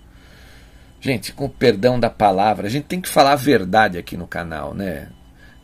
Gente, 1.01 1.33
com 1.33 1.49
perdão 1.49 2.01
da 2.01 2.11
palavra, 2.11 2.66
a 2.66 2.70
gente 2.70 2.85
tem 2.85 3.01
que 3.01 3.09
falar 3.09 3.33
a 3.33 3.37
verdade 3.37 3.97
aqui 3.97 4.16
no 4.16 4.27
canal, 4.27 4.75
né? 4.75 5.09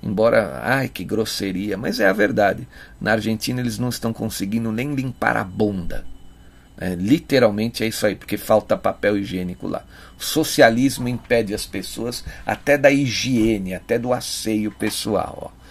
Embora, 0.02 0.60
ai 0.62 0.88
que 0.88 1.04
grosseria, 1.04 1.76
mas 1.76 2.00
é 2.00 2.08
a 2.08 2.12
verdade. 2.12 2.66
Na 3.00 3.12
Argentina 3.12 3.60
eles 3.60 3.78
não 3.78 3.88
estão 3.88 4.12
conseguindo 4.12 4.70
nem 4.70 4.94
limpar 4.94 5.36
a 5.36 5.44
bunda. 5.44 6.04
É, 6.82 6.96
literalmente 6.96 7.84
é 7.84 7.86
isso 7.86 8.04
aí, 8.04 8.16
porque 8.16 8.36
falta 8.36 8.76
papel 8.76 9.16
higiênico 9.16 9.68
lá. 9.68 9.84
O 10.18 10.22
socialismo 10.24 11.06
impede 11.06 11.54
as 11.54 11.64
pessoas 11.64 12.24
até 12.44 12.76
da 12.76 12.90
higiene, 12.90 13.72
até 13.72 14.00
do 14.00 14.12
asseio 14.12 14.72
pessoal. 14.72 15.52
Ó. 15.54 15.62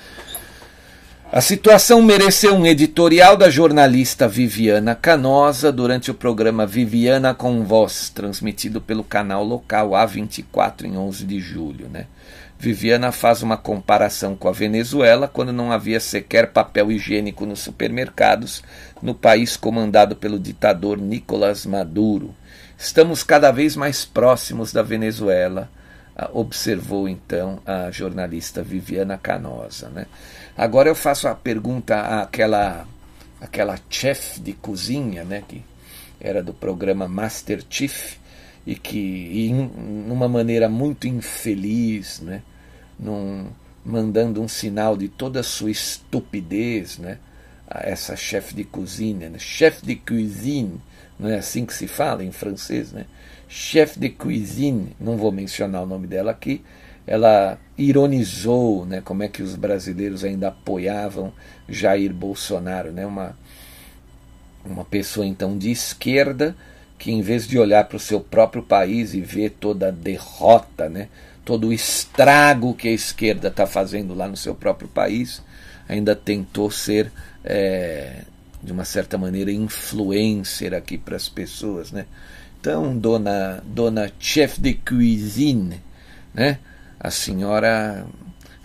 A 1.29 1.41
situação 1.41 2.01
mereceu 2.01 2.55
um 2.55 2.65
editorial 2.65 3.35
da 3.35 3.49
jornalista 3.49 4.25
Viviana 4.25 4.95
Canosa 4.95 5.69
durante 5.69 6.09
o 6.09 6.13
programa 6.13 6.65
Viviana 6.65 7.33
com 7.33 7.61
Voz, 7.65 8.09
transmitido 8.09 8.79
pelo 8.79 9.03
canal 9.03 9.43
local 9.43 9.89
A24 9.89 10.85
em 10.85 10.97
11 10.97 11.25
de 11.25 11.41
julho. 11.41 11.89
Né? 11.91 12.05
Viviana 12.61 13.11
faz 13.11 13.41
uma 13.41 13.57
comparação 13.57 14.35
com 14.35 14.47
a 14.47 14.51
Venezuela, 14.51 15.27
quando 15.27 15.51
não 15.51 15.71
havia 15.71 15.99
sequer 15.99 16.51
papel 16.51 16.91
higiênico 16.91 17.43
nos 17.43 17.57
supermercados, 17.57 18.61
no 19.01 19.15
país 19.15 19.57
comandado 19.57 20.15
pelo 20.15 20.37
ditador 20.37 20.99
Nicolás 20.99 21.65
Maduro. 21.65 22.35
Estamos 22.77 23.23
cada 23.23 23.49
vez 23.49 23.75
mais 23.75 24.05
próximos 24.05 24.71
da 24.71 24.83
Venezuela, 24.83 25.71
observou 26.33 27.09
então 27.09 27.59
a 27.65 27.89
jornalista 27.89 28.61
Viviana 28.61 29.17
Canosa. 29.17 29.89
Né? 29.89 30.05
Agora 30.55 30.87
eu 30.87 30.93
faço 30.93 31.27
a 31.27 31.33
pergunta 31.33 32.21
àquela 32.21 32.85
aquela 33.41 33.79
chef 33.89 34.39
de 34.39 34.53
cozinha, 34.53 35.23
né, 35.23 35.43
que 35.47 35.63
era 36.19 36.43
do 36.43 36.53
programa 36.53 37.07
Master 37.07 37.63
Chief, 37.67 38.17
e 38.67 38.75
que 38.75 38.99
e 38.99 39.51
numa 39.51 40.29
maneira 40.29 40.69
muito 40.69 41.07
infeliz, 41.07 42.19
né? 42.19 42.43
Num, 43.01 43.47
mandando 43.83 44.41
um 44.41 44.47
sinal 44.47 44.95
de 44.95 45.07
toda 45.09 45.39
a 45.39 45.43
sua 45.43 45.71
estupidez, 45.71 46.99
né? 46.99 47.17
A 47.67 47.89
essa 47.89 48.15
chefe 48.15 48.53
de 48.53 48.63
cozinha, 48.63 49.29
né? 49.29 49.39
chef 49.39 49.83
de 49.83 49.95
cuisine, 49.95 50.79
não 51.19 51.29
é 51.29 51.37
assim 51.37 51.65
que 51.65 51.73
se 51.73 51.87
fala 51.87 52.23
em 52.23 52.31
francês, 52.31 52.91
né? 52.91 53.05
Chef 53.49 53.99
de 53.99 54.09
cuisine, 54.09 54.95
não 54.99 55.17
vou 55.17 55.31
mencionar 55.31 55.83
o 55.83 55.85
nome 55.85 56.05
dela 56.05 56.31
aqui, 56.31 56.63
ela 57.07 57.57
ironizou, 57.77 58.85
né? 58.85 59.01
Como 59.01 59.23
é 59.23 59.27
que 59.27 59.41
os 59.41 59.55
brasileiros 59.55 60.23
ainda 60.23 60.49
apoiavam 60.49 61.33
Jair 61.67 62.13
Bolsonaro, 62.13 62.91
né? 62.91 63.05
Uma 63.05 63.35
uma 64.63 64.85
pessoa 64.85 65.25
então 65.25 65.57
de 65.57 65.71
esquerda 65.71 66.55
que 66.97 67.11
em 67.11 67.21
vez 67.21 67.47
de 67.47 67.57
olhar 67.57 67.85
para 67.85 67.97
o 67.97 67.99
seu 67.99 68.19
próprio 68.19 68.61
país 68.61 69.15
e 69.15 69.21
ver 69.21 69.51
toda 69.59 69.87
a 69.87 69.91
derrota, 69.91 70.87
né, 70.87 71.09
todo 71.43 71.67
o 71.67 71.73
estrago 71.73 72.73
que 72.73 72.87
a 72.87 72.91
esquerda 72.91 73.47
está 73.47 73.65
fazendo 73.65 74.13
lá 74.13 74.27
no 74.27 74.37
seu 74.37 74.53
próprio 74.55 74.87
país, 74.87 75.41
ainda 75.87 76.15
tentou 76.15 76.69
ser, 76.69 77.11
é, 77.43 78.23
de 78.61 78.71
uma 78.71 78.85
certa 78.85 79.17
maneira, 79.17 79.51
influencer 79.51 80.73
aqui 80.73 80.97
para 80.97 81.15
as 81.15 81.27
pessoas. 81.27 81.91
Né? 81.91 82.05
Então, 82.59 82.97
dona, 82.97 83.63
dona 83.65 84.11
chef 84.19 84.61
de 84.61 84.75
cuisine, 84.75 85.81
né, 86.33 86.59
a 86.99 87.09
senhora 87.09 88.05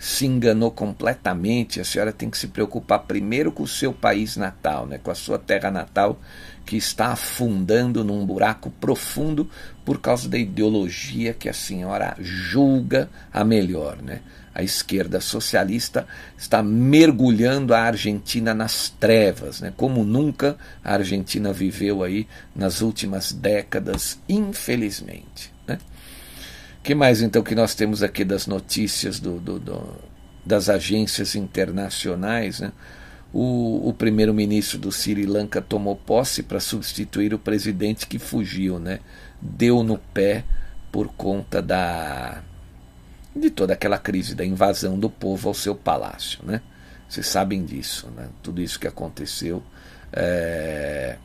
se 0.07 0.25
enganou 0.25 0.71
completamente. 0.71 1.81
A 1.81 1.83
senhora 1.83 2.13
tem 2.13 2.29
que 2.29 2.37
se 2.37 2.47
preocupar 2.47 2.99
primeiro 2.99 3.51
com 3.51 3.63
o 3.63 3.67
seu 3.67 3.91
país 3.91 4.37
natal, 4.37 4.87
né, 4.87 4.97
com 4.97 5.11
a 5.11 5.15
sua 5.15 5.37
terra 5.37 5.69
natal, 5.69 6.17
que 6.65 6.77
está 6.77 7.07
afundando 7.07 8.05
num 8.05 8.25
buraco 8.25 8.69
profundo 8.69 9.49
por 9.83 9.99
causa 9.99 10.29
da 10.29 10.37
ideologia 10.37 11.33
que 11.33 11.49
a 11.49 11.53
senhora 11.53 12.15
julga 12.21 13.09
a 13.33 13.43
melhor. 13.43 14.01
Né? 14.01 14.21
A 14.55 14.63
esquerda 14.63 15.19
socialista 15.19 16.07
está 16.37 16.63
mergulhando 16.63 17.73
a 17.73 17.81
Argentina 17.81 18.53
nas 18.53 18.89
trevas, 18.89 19.59
né? 19.59 19.73
como 19.75 20.05
nunca 20.05 20.57
a 20.81 20.93
Argentina 20.93 21.51
viveu 21.51 22.01
aí 22.01 22.25
nas 22.55 22.79
últimas 22.79 23.33
décadas, 23.33 24.17
infelizmente. 24.29 25.56
Que 26.87 26.95
mais 26.95 27.21
então 27.21 27.43
que 27.43 27.53
nós 27.53 27.75
temos 27.75 28.01
aqui 28.01 28.23
das 28.23 28.47
notícias 28.47 29.19
do, 29.19 29.41
do, 29.41 29.59
do 29.59 29.93
das 30.45 30.69
agências 30.69 31.35
internacionais? 31.35 32.61
Né? 32.61 32.71
o, 33.33 33.89
o 33.89 33.93
primeiro-ministro 33.93 34.79
do 34.79 34.89
Sri 34.89 35.25
Lanka 35.25 35.61
tomou 35.61 35.97
posse 35.97 36.41
para 36.41 36.61
substituir 36.61 37.33
o 37.33 37.39
presidente 37.39 38.07
que 38.07 38.17
fugiu, 38.17 38.79
né? 38.79 39.01
Deu 39.41 39.83
no 39.83 39.97
pé 39.97 40.45
por 40.89 41.09
conta 41.09 41.61
da 41.61 42.41
de 43.35 43.49
toda 43.49 43.73
aquela 43.73 43.97
crise 43.97 44.33
da 44.33 44.45
invasão 44.45 44.97
do 44.97 45.09
povo 45.09 45.49
ao 45.49 45.53
seu 45.53 45.75
palácio, 45.75 46.39
né? 46.41 46.61
Vocês 47.09 47.27
sabem 47.27 47.65
disso, 47.65 48.09
né? 48.15 48.29
Tudo 48.41 48.61
isso 48.61 48.79
que 48.79 48.87
aconteceu. 48.87 49.61
É... 50.13 51.17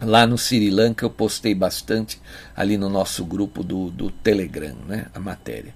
Lá 0.00 0.26
no 0.26 0.36
Sri 0.36 0.70
Lanka 0.70 1.04
eu 1.04 1.10
postei 1.10 1.54
bastante 1.54 2.20
ali 2.54 2.76
no 2.76 2.88
nosso 2.88 3.24
grupo 3.24 3.62
do, 3.62 3.90
do 3.90 4.10
Telegram, 4.10 4.76
né? 4.86 5.06
A 5.14 5.20
matéria. 5.20 5.74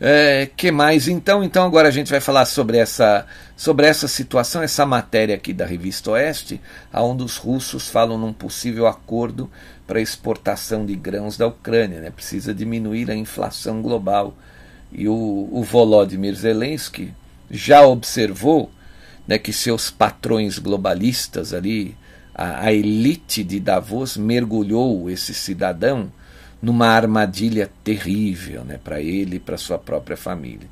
É, 0.00 0.50
que 0.56 0.72
mais 0.72 1.06
então? 1.06 1.44
Então 1.44 1.64
agora 1.64 1.86
a 1.86 1.90
gente 1.90 2.10
vai 2.10 2.20
falar 2.20 2.46
sobre 2.46 2.78
essa, 2.78 3.26
sobre 3.56 3.86
essa 3.86 4.08
situação, 4.08 4.60
essa 4.60 4.84
matéria 4.84 5.36
aqui 5.36 5.52
da 5.52 5.64
revista 5.64 6.10
Oeste, 6.10 6.60
onde 6.92 7.22
os 7.22 7.36
russos 7.36 7.88
falam 7.88 8.18
num 8.18 8.32
possível 8.32 8.88
acordo 8.88 9.48
para 9.86 10.00
exportação 10.00 10.84
de 10.84 10.96
grãos 10.96 11.36
da 11.36 11.46
Ucrânia. 11.46 12.00
Né? 12.00 12.10
Precisa 12.10 12.52
diminuir 12.52 13.10
a 13.10 13.14
inflação 13.14 13.80
global. 13.80 14.36
E 14.90 15.08
o, 15.08 15.48
o 15.50 15.62
Volodymyr 15.62 16.34
Zelensky 16.34 17.14
já 17.50 17.82
observou 17.82 18.70
né, 19.26 19.38
que 19.38 19.52
seus 19.52 19.90
patrões 19.90 20.58
globalistas 20.58 21.54
ali, 21.54 21.96
a, 22.34 22.66
a 22.66 22.72
elite 22.72 23.44
de 23.44 23.60
Davos, 23.60 24.16
mergulhou 24.16 25.08
esse 25.08 25.32
cidadão 25.32 26.10
numa 26.60 26.88
armadilha 26.88 27.70
terrível 27.84 28.64
né, 28.64 28.78
para 28.82 29.00
ele 29.00 29.36
e 29.36 29.40
para 29.40 29.56
sua 29.56 29.78
própria 29.78 30.16
família. 30.16 30.68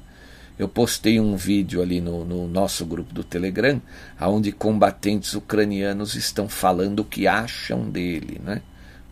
Eu 0.59 0.69
postei 0.69 1.19
um 1.19 1.37
vídeo 1.37 1.83
ali 1.83 2.01
no, 2.01 2.25
no, 2.25 2.47
nosso 2.47 2.85
grupo 2.85 3.13
do 3.13 3.25
Telegram, 3.25 3.81
onde 4.21 4.53
combatentes 4.53 5.35
ucranianos 5.35 6.15
estão 6.15 6.49
falando 6.49 7.01
o 7.01 7.05
que 7.05 7.27
acham 7.27 7.91
dele. 7.91 8.41
Né? 8.43 8.63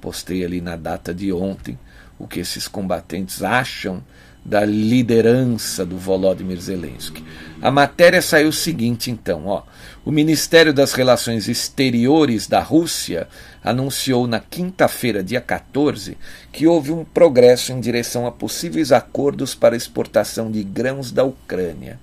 Postei 0.00 0.44
ali 0.44 0.60
na 0.60 0.76
data 0.76 1.14
de 1.14 1.32
ontem 1.32 1.78
o 2.18 2.26
que 2.26 2.40
esses 2.40 2.68
combatentes 2.68 3.42
acham 3.42 4.02
da 4.44 4.64
liderança 4.64 5.84
do 5.84 5.98
Volodymyr 5.98 6.60
Zelensky. 6.60 7.24
A 7.60 7.70
matéria 7.70 8.22
saiu 8.22 8.48
o 8.48 8.52
seguinte, 8.52 9.10
então, 9.10 9.46
ó. 9.46 9.62
O 10.02 10.10
Ministério 10.10 10.72
das 10.72 10.94
Relações 10.94 11.46
Exteriores 11.46 12.46
da 12.46 12.60
Rússia 12.60 13.28
anunciou 13.62 14.26
na 14.26 14.40
quinta-feira, 14.40 15.22
dia 15.22 15.42
14, 15.42 16.16
que 16.50 16.66
houve 16.66 16.90
um 16.90 17.04
progresso 17.04 17.70
em 17.70 17.80
direção 17.80 18.26
a 18.26 18.32
possíveis 18.32 18.92
acordos 18.92 19.54
para 19.54 19.76
exportação 19.76 20.50
de 20.50 20.64
grãos 20.64 21.12
da 21.12 21.22
Ucrânia. 21.22 22.00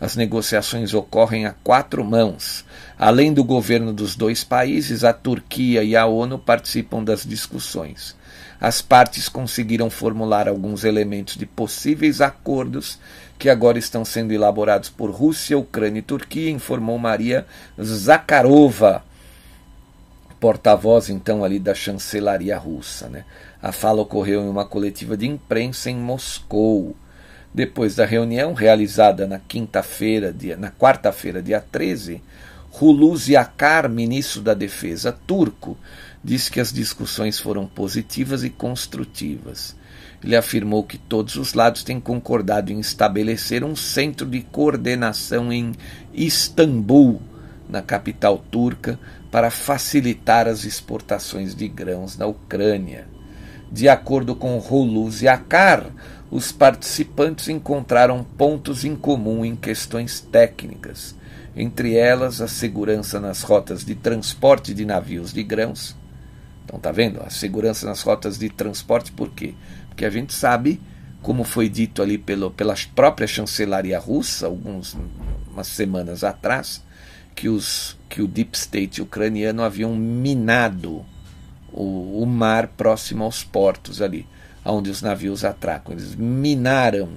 As 0.00 0.14
negociações 0.14 0.94
ocorrem 0.94 1.46
a 1.46 1.54
quatro 1.64 2.04
mãos. 2.04 2.64
Além 2.98 3.32
do 3.32 3.42
governo 3.42 3.92
dos 3.92 4.14
dois 4.14 4.44
países, 4.44 5.02
a 5.02 5.12
Turquia 5.12 5.82
e 5.82 5.96
a 5.96 6.06
ONU 6.06 6.38
participam 6.38 7.02
das 7.02 7.24
discussões. 7.24 8.14
As 8.60 8.82
partes 8.82 9.28
conseguiram 9.28 9.88
formular 9.88 10.48
alguns 10.48 10.82
elementos 10.82 11.36
de 11.36 11.46
possíveis 11.46 12.20
acordos 12.20 12.98
que 13.38 13.48
agora 13.48 13.78
estão 13.78 14.04
sendo 14.04 14.32
elaborados 14.32 14.88
por 14.88 15.10
Rússia, 15.10 15.56
Ucrânia 15.56 16.00
e 16.00 16.02
Turquia, 16.02 16.50
informou 16.50 16.98
Maria 16.98 17.46
Zakharova, 17.80 19.04
porta-voz 20.40 21.08
então 21.08 21.44
ali 21.44 21.60
da 21.60 21.74
chancelaria 21.74 22.58
russa. 22.58 23.08
Né? 23.08 23.24
A 23.62 23.70
fala 23.70 24.02
ocorreu 24.02 24.42
em 24.42 24.48
uma 24.48 24.64
coletiva 24.64 25.16
de 25.16 25.26
imprensa 25.26 25.88
em 25.88 25.96
Moscou. 25.96 26.96
Depois 27.54 27.94
da 27.94 28.04
reunião 28.04 28.52
realizada 28.54 29.26
na 29.26 29.38
quinta-feira, 29.38 30.34
na 30.58 30.70
quarta-feira, 30.70 31.42
dia 31.42 31.60
13, 31.60 32.22
Hulusi 32.80 33.36
Akar, 33.36 33.88
ministro 33.88 34.42
da 34.42 34.52
Defesa 34.52 35.12
turco, 35.26 35.76
disse 36.22 36.50
que 36.50 36.60
as 36.60 36.72
discussões 36.72 37.38
foram 37.38 37.66
positivas 37.66 38.42
e 38.44 38.50
construtivas. 38.50 39.76
Ele 40.22 40.36
afirmou 40.36 40.82
que 40.82 40.98
todos 40.98 41.36
os 41.36 41.54
lados 41.54 41.84
têm 41.84 42.00
concordado 42.00 42.72
em 42.72 42.80
estabelecer 42.80 43.62
um 43.62 43.76
centro 43.76 44.26
de 44.26 44.40
coordenação 44.40 45.52
em 45.52 45.72
Istambul, 46.12 47.22
na 47.68 47.82
capital 47.82 48.38
turca, 48.50 48.98
para 49.30 49.50
facilitar 49.50 50.48
as 50.48 50.64
exportações 50.64 51.54
de 51.54 51.68
grãos 51.68 52.16
na 52.16 52.26
Ucrânia. 52.26 53.06
De 53.70 53.88
acordo 53.88 54.34
com 54.34 54.58
Hulusi 54.58 55.28
Akar, 55.28 55.86
os 56.30 56.50
participantes 56.50 57.48
encontraram 57.48 58.24
pontos 58.24 58.84
em 58.84 58.96
comum 58.96 59.44
em 59.44 59.54
questões 59.54 60.20
técnicas, 60.20 61.14
entre 61.54 61.94
elas 61.94 62.40
a 62.40 62.48
segurança 62.48 63.20
nas 63.20 63.42
rotas 63.42 63.84
de 63.84 63.94
transporte 63.94 64.74
de 64.74 64.84
navios 64.84 65.32
de 65.32 65.42
grãos. 65.42 65.96
Então 66.68 66.78
tá 66.78 66.92
vendo? 66.92 67.22
A 67.22 67.30
segurança 67.30 67.86
nas 67.86 68.02
rotas 68.02 68.38
de 68.38 68.50
transporte, 68.50 69.10
por 69.10 69.30
quê? 69.30 69.54
Porque 69.88 70.04
a 70.04 70.10
gente 70.10 70.34
sabe, 70.34 70.78
como 71.22 71.42
foi 71.42 71.66
dito 71.66 72.02
ali 72.02 72.18
pelo, 72.18 72.50
pela 72.50 72.74
própria 72.94 73.26
chancelaria 73.26 73.98
russa, 73.98 74.46
algumas 74.46 74.94
semanas 75.64 76.22
atrás, 76.22 76.84
que, 77.34 77.48
os, 77.48 77.96
que 78.06 78.20
o 78.20 78.28
Deep 78.28 78.54
State 78.54 79.00
ucraniano 79.00 79.62
haviam 79.62 79.96
minado 79.96 81.06
o, 81.72 82.22
o 82.22 82.26
mar 82.26 82.68
próximo 82.68 83.24
aos 83.24 83.42
portos 83.42 84.02
ali, 84.02 84.26
onde 84.62 84.90
os 84.90 85.00
navios 85.00 85.46
atracam. 85.46 85.94
Eles 85.94 86.14
minaram 86.14 87.08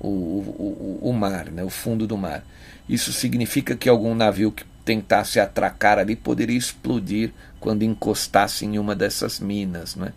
o, 0.00 0.08
o, 0.08 0.98
o, 1.00 1.12
mar, 1.12 1.48
né, 1.52 1.62
o 1.62 1.70
fundo 1.70 2.08
do 2.08 2.18
mar. 2.18 2.44
Isso 2.88 3.12
significa 3.12 3.76
que 3.76 3.88
algum 3.88 4.16
navio 4.16 4.50
que 4.50 4.64
tentasse 4.90 5.38
atracar 5.38 5.98
ali 5.98 6.16
poderia 6.16 6.58
explodir 6.58 7.32
quando 7.58 7.82
encostasse 7.82 8.64
em 8.64 8.78
uma 8.78 8.94
dessas 8.94 9.38
minas. 9.38 9.96
Né? 9.96 10.12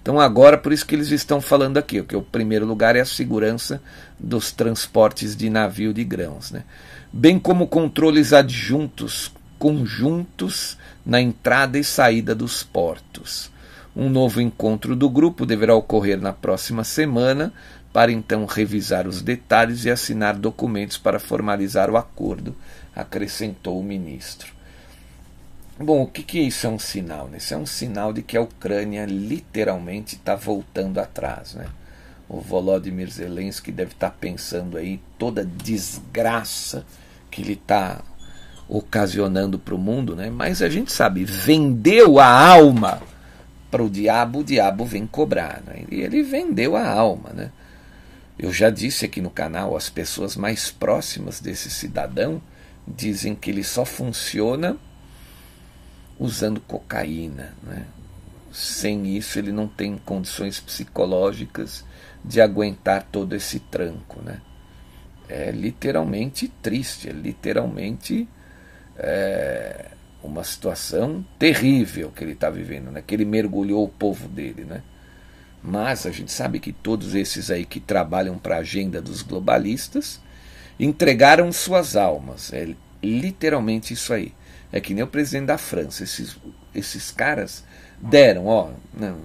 Então, 0.00 0.20
agora, 0.20 0.56
por 0.56 0.72
isso 0.72 0.86
que 0.86 0.94
eles 0.94 1.10
estão 1.10 1.40
falando 1.40 1.78
aqui, 1.78 2.02
que 2.02 2.16
o 2.16 2.22
primeiro 2.22 2.66
lugar 2.66 2.96
é 2.96 3.00
a 3.00 3.04
segurança 3.04 3.80
dos 4.18 4.52
transportes 4.52 5.36
de 5.36 5.50
navio 5.50 5.92
de 5.92 6.04
grãos. 6.04 6.50
Né? 6.50 6.64
bem 7.12 7.38
como 7.38 7.66
controles 7.66 8.32
adjuntos 8.32 9.30
conjuntos 9.58 10.76
na 11.06 11.20
entrada 11.20 11.78
e 11.78 11.84
saída 11.84 12.34
dos 12.34 12.64
portos. 12.64 13.48
Um 13.94 14.08
novo 14.08 14.40
encontro 14.40 14.96
do 14.96 15.08
grupo 15.08 15.46
deverá 15.46 15.74
ocorrer 15.74 16.20
na 16.20 16.32
próxima 16.32 16.82
semana 16.82 17.52
para 17.92 18.10
então 18.10 18.46
revisar 18.46 19.06
os 19.06 19.20
detalhes 19.22 19.84
e 19.84 19.90
assinar 19.90 20.34
documentos 20.36 20.96
para 20.96 21.20
formalizar 21.20 21.90
o 21.90 21.96
acordo, 21.96 22.56
acrescentou 22.94 23.78
o 23.78 23.84
ministro. 23.84 24.52
Bom, 25.78 26.02
o 26.02 26.06
que, 26.06 26.22
que 26.22 26.38
isso 26.38 26.66
é 26.66 26.70
um 26.70 26.78
sinal? 26.78 27.28
Né? 27.28 27.38
Isso 27.38 27.54
é 27.54 27.56
um 27.56 27.66
sinal 27.66 28.12
de 28.12 28.22
que 28.22 28.36
a 28.36 28.42
Ucrânia 28.42 29.06
literalmente 29.06 30.16
está 30.16 30.36
voltando 30.36 30.98
atrás. 30.98 31.54
Né? 31.54 31.66
O 32.28 32.40
Volodymyr 32.40 33.10
Zelensky 33.10 33.72
deve 33.72 33.92
estar 33.92 34.10
tá 34.10 34.16
pensando 34.18 34.76
aí 34.76 35.00
toda 35.18 35.44
desgraça 35.44 36.84
que 37.30 37.40
ele 37.42 37.54
está 37.54 38.02
ocasionando 38.68 39.58
para 39.58 39.74
o 39.74 39.78
mundo, 39.78 40.14
né? 40.14 40.30
mas 40.30 40.62
a 40.62 40.68
gente 40.68 40.92
sabe, 40.92 41.24
vendeu 41.24 42.18
a 42.18 42.26
alma 42.26 43.02
para 43.70 43.82
o 43.82 43.90
diabo, 43.90 44.40
o 44.40 44.44
diabo 44.44 44.84
vem 44.84 45.06
cobrar. 45.06 45.62
Né? 45.66 45.84
E 45.90 46.00
ele 46.00 46.22
vendeu 46.22 46.76
a 46.76 46.86
alma. 46.86 47.30
Né? 47.30 47.50
Eu 48.38 48.52
já 48.52 48.70
disse 48.70 49.04
aqui 49.04 49.20
no 49.20 49.30
canal, 49.30 49.76
as 49.76 49.88
pessoas 49.88 50.36
mais 50.36 50.70
próximas 50.70 51.40
desse 51.40 51.70
cidadão 51.70 52.40
dizem 52.86 53.34
que 53.34 53.50
ele 53.50 53.64
só 53.64 53.84
funciona 53.84 54.76
usando 56.18 56.60
cocaína. 56.60 57.54
Né? 57.62 57.86
Sem 58.52 59.16
isso, 59.16 59.38
ele 59.38 59.52
não 59.52 59.66
tem 59.66 59.96
condições 59.98 60.60
psicológicas 60.60 61.84
de 62.24 62.40
aguentar 62.40 63.06
todo 63.10 63.34
esse 63.34 63.58
tranco. 63.60 64.20
Né? 64.22 64.40
É 65.28 65.50
literalmente 65.50 66.48
triste, 66.62 67.08
é 67.08 67.12
literalmente 67.12 68.28
é, 68.96 69.86
uma 70.22 70.44
situação 70.44 71.24
terrível 71.38 72.10
que 72.10 72.22
ele 72.22 72.32
está 72.32 72.50
vivendo, 72.50 72.90
né? 72.90 73.02
que 73.04 73.14
ele 73.14 73.24
mergulhou 73.24 73.84
o 73.84 73.88
povo 73.88 74.28
dele. 74.28 74.64
Né? 74.64 74.82
Mas 75.62 76.06
a 76.06 76.10
gente 76.10 76.30
sabe 76.30 76.60
que 76.60 76.72
todos 76.72 77.14
esses 77.14 77.50
aí 77.50 77.64
que 77.64 77.80
trabalham 77.80 78.38
para 78.38 78.56
a 78.56 78.60
agenda 78.60 79.00
dos 79.00 79.22
globalistas 79.22 80.20
entregaram 80.78 81.52
suas 81.52 81.96
almas. 81.96 82.52
É 82.52 82.74
literalmente 83.02 83.92
isso 83.92 84.12
aí. 84.12 84.32
É 84.72 84.80
que 84.80 84.94
nem 84.94 85.04
o 85.04 85.08
presidente 85.08 85.46
da 85.46 85.58
França. 85.58 86.02
Esses, 86.02 86.36
esses 86.74 87.10
caras 87.10 87.64
deram, 88.00 88.46
ó, 88.46 88.70
não, 88.94 89.18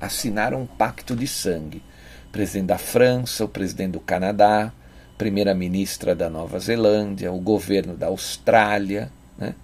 assinaram 0.00 0.62
um 0.62 0.66
pacto 0.66 1.16
de 1.16 1.26
sangue. 1.26 1.82
O 2.28 2.30
presidente 2.30 2.68
da 2.68 2.78
França, 2.78 3.44
o 3.44 3.48
presidente 3.48 3.92
do 3.92 4.00
Canadá, 4.00 4.72
primeira-ministra 5.18 6.14
da 6.14 6.28
Nova 6.28 6.58
Zelândia, 6.58 7.32
o 7.32 7.38
governo 7.38 7.94
da 7.96 8.06
Austrália, 8.06 9.10
né? 9.38 9.54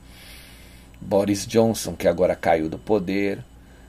Boris 1.01 1.47
Johnson, 1.47 1.95
que 1.95 2.07
agora 2.07 2.37
caiu 2.37 2.69
do 2.69 2.79
poder, 2.79 3.43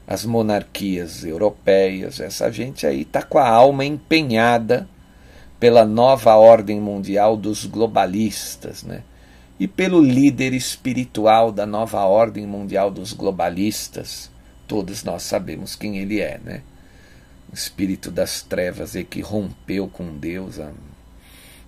as 0.08 0.26
monarquias 0.26 1.24
europeias, 1.24 2.20
essa 2.20 2.52
gente 2.52 2.88
aí 2.88 3.02
está 3.02 3.22
com 3.22 3.38
a 3.38 3.48
alma 3.48 3.86
empenhada 3.86 4.88
pela 5.62 5.86
nova 5.86 6.36
ordem 6.38 6.82
mundial 6.82 7.38
dos 7.38 7.68
globalistas, 7.68 8.82
né? 8.82 9.04
e 9.60 9.68
pelo 9.68 10.02
líder 10.02 10.56
espiritual 10.56 11.52
da 11.52 11.68
nova 11.68 12.04
ordem 12.04 12.48
mundial 12.48 12.90
dos 12.90 13.14
globalistas. 13.14 14.32
Todos 14.68 15.04
nós 15.04 15.22
sabemos 15.22 15.76
quem 15.76 16.00
ele 16.00 16.20
é, 16.20 16.40
né? 16.44 16.64
O 17.52 17.54
espírito 17.54 18.10
das 18.10 18.42
trevas 18.42 18.96
e 18.96 19.04
que 19.04 19.22
rompeu 19.22 19.88
com 19.88 20.18
Deus 20.18 20.60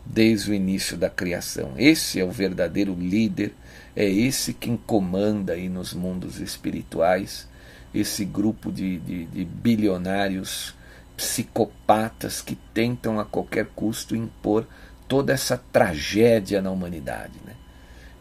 desde 0.04 0.50
o 0.50 0.56
início 0.56 0.98
da 0.98 1.08
criação. 1.08 1.74
Esse 1.78 2.20
é 2.20 2.26
o 2.26 2.32
verdadeiro 2.32 2.96
líder, 3.00 3.54
é 3.96 4.10
esse 4.10 4.56
quem 4.56 4.76
comanda 4.76 5.54
aí 5.54 5.70
nos 5.70 5.94
mundos 5.94 6.40
espirituais, 6.40 7.48
esse 7.94 8.26
grupo 8.26 8.72
de, 8.72 8.98
de, 8.98 9.26
de 9.26 9.46
bilionários 9.46 10.74
psicopatas 11.16 12.42
que 12.42 12.56
tentam 12.74 13.20
a 13.20 13.26
qualquer 13.26 13.68
custo 13.76 14.16
impor 14.16 14.66
toda 15.08 15.34
essa 15.34 15.58
tragédia 15.72 16.62
na 16.62 16.72
humanidade. 16.72 17.34
Né? 17.46 17.54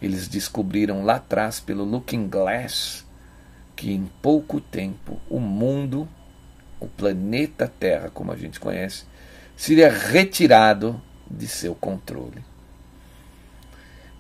Eles 0.01 0.29
descobriram 0.29 1.05
lá 1.05 1.17
atrás, 1.17 1.61
pelo 1.61 1.85
Looking 1.85 2.29
Glass, 2.29 3.07
que 3.75 3.93
em 3.93 4.11
pouco 4.21 4.61
tempo 4.61 5.21
o 5.29 5.41
mundo, 5.41 6.09
o 6.79 6.87
planeta 6.87 7.67
Terra, 7.67 8.11
como 8.11 8.33
a 8.33 8.37
gente 8.37 8.61
conhece, 8.61 9.05
seria 9.57 9.91
retirado 9.91 11.01
de 11.31 11.47
seu 11.47 11.75
controle. 11.75 12.45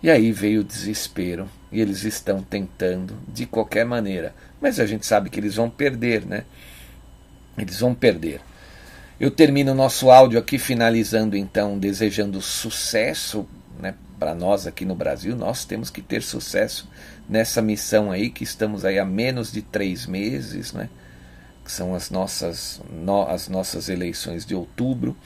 E 0.02 0.10
aí 0.10 0.32
veio 0.32 0.62
o 0.62 0.64
desespero, 0.64 1.48
e 1.70 1.80
eles 1.80 2.02
estão 2.04 2.42
tentando 2.42 3.16
de 3.28 3.46
qualquer 3.46 3.84
maneira, 3.84 4.34
mas 4.60 4.80
a 4.80 4.86
gente 4.86 5.06
sabe 5.06 5.30
que 5.30 5.38
eles 5.38 5.54
vão 5.54 5.70
perder, 5.70 6.26
né? 6.26 6.44
Eles 7.56 7.78
vão 7.78 7.94
perder. 7.94 8.40
Eu 9.22 9.30
termino 9.30 9.70
o 9.70 9.74
nosso 9.76 10.10
áudio 10.10 10.36
aqui 10.36 10.58
finalizando 10.58 11.36
então 11.36 11.78
desejando 11.78 12.42
sucesso 12.42 13.46
né, 13.78 13.94
para 14.18 14.34
nós 14.34 14.66
aqui 14.66 14.84
no 14.84 14.96
Brasil, 14.96 15.36
nós 15.36 15.64
temos 15.64 15.90
que 15.90 16.02
ter 16.02 16.24
sucesso 16.24 16.90
nessa 17.28 17.62
missão 17.62 18.10
aí, 18.10 18.30
que 18.30 18.42
estamos 18.42 18.84
aí 18.84 18.98
há 18.98 19.04
menos 19.04 19.52
de 19.52 19.62
três 19.62 20.08
meses, 20.08 20.72
né? 20.72 20.88
que 21.64 21.70
são 21.70 21.94
as 21.94 22.10
nossas, 22.10 22.80
no, 22.90 23.22
as 23.28 23.48
nossas 23.48 23.88
eleições 23.88 24.44
de 24.44 24.56
outubro. 24.56 25.16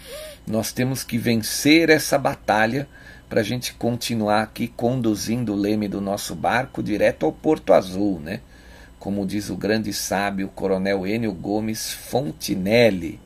Nós 0.46 0.72
temos 0.72 1.02
que 1.02 1.16
vencer 1.16 1.88
essa 1.88 2.18
batalha 2.18 2.86
para 3.30 3.40
a 3.40 3.44
gente 3.44 3.72
continuar 3.72 4.42
aqui 4.42 4.68
conduzindo 4.68 5.54
o 5.54 5.56
leme 5.56 5.88
do 5.88 6.02
nosso 6.02 6.34
barco 6.34 6.82
direto 6.82 7.24
ao 7.24 7.32
Porto 7.32 7.72
Azul, 7.72 8.20
né? 8.20 8.42
Como 8.98 9.24
diz 9.24 9.48
o 9.48 9.56
grande 9.56 9.90
sábio 9.94 10.48
Coronel 10.48 11.06
Enio 11.06 11.32
Gomes 11.32 11.92
Fontinelli, 11.92 13.24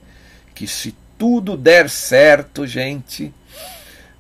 que 0.61 0.67
se 0.67 0.95
tudo 1.17 1.57
der 1.57 1.89
certo, 1.89 2.67
gente, 2.67 3.33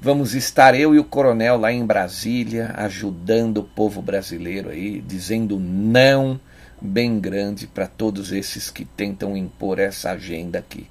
Vamos 0.03 0.33
estar 0.33 0.75
eu 0.75 0.95
e 0.95 0.99
o 0.99 1.05
coronel 1.05 1.59
lá 1.59 1.71
em 1.71 1.85
Brasília, 1.85 2.73
ajudando 2.75 3.59
o 3.59 3.65
povo 3.65 4.01
brasileiro 4.01 4.71
aí, 4.71 4.99
dizendo 5.03 5.61
não 5.61 6.41
bem 6.81 7.21
grande 7.21 7.67
para 7.67 7.87
todos 7.87 8.33
esses 8.33 8.71
que 8.71 8.87
tentam 8.87 9.37
impor 9.37 9.79
essa 9.79 10.13
agenda 10.13 10.59
aqui. 10.59 10.89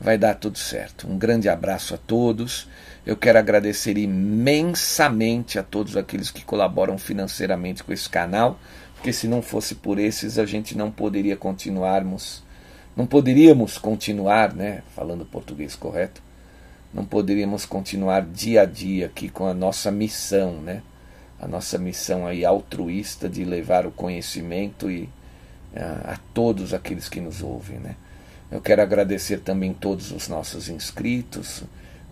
Vai 0.00 0.18
dar 0.18 0.34
tudo 0.34 0.58
certo. 0.58 1.06
Um 1.06 1.16
grande 1.16 1.48
abraço 1.48 1.94
a 1.94 1.96
todos. 1.96 2.66
Eu 3.06 3.16
quero 3.16 3.38
agradecer 3.38 3.96
imensamente 3.96 5.56
a 5.56 5.62
todos 5.62 5.96
aqueles 5.96 6.32
que 6.32 6.44
colaboram 6.44 6.98
financeiramente 6.98 7.84
com 7.84 7.92
esse 7.92 8.08
canal, 8.08 8.58
porque 8.96 9.12
se 9.12 9.28
não 9.28 9.40
fosse 9.40 9.76
por 9.76 10.00
esses 10.00 10.40
a 10.40 10.44
gente 10.44 10.76
não 10.76 10.90
poderia 10.90 11.36
continuarmos, 11.36 12.42
não 12.98 13.06
poderíamos 13.06 13.78
continuar, 13.78 14.52
né, 14.52 14.82
falando 14.96 15.24
português 15.24 15.76
correto, 15.76 16.20
não 16.92 17.04
poderíamos 17.04 17.64
continuar 17.64 18.22
dia 18.22 18.62
a 18.62 18.64
dia 18.64 19.06
aqui 19.06 19.28
com 19.28 19.46
a 19.46 19.54
nossa 19.54 19.88
missão, 19.88 20.60
né? 20.60 20.82
A 21.40 21.46
nossa 21.46 21.78
missão 21.78 22.26
aí 22.26 22.44
altruísta 22.44 23.28
de 23.28 23.44
levar 23.44 23.86
o 23.86 23.92
conhecimento 23.92 24.90
e 24.90 25.08
a, 25.76 26.14
a 26.14 26.18
todos 26.34 26.74
aqueles 26.74 27.08
que 27.08 27.20
nos 27.20 27.40
ouvem, 27.40 27.78
né? 27.78 27.94
Eu 28.50 28.60
quero 28.60 28.82
agradecer 28.82 29.42
também 29.42 29.72
todos 29.72 30.10
os 30.10 30.26
nossos 30.26 30.68
inscritos. 30.68 31.62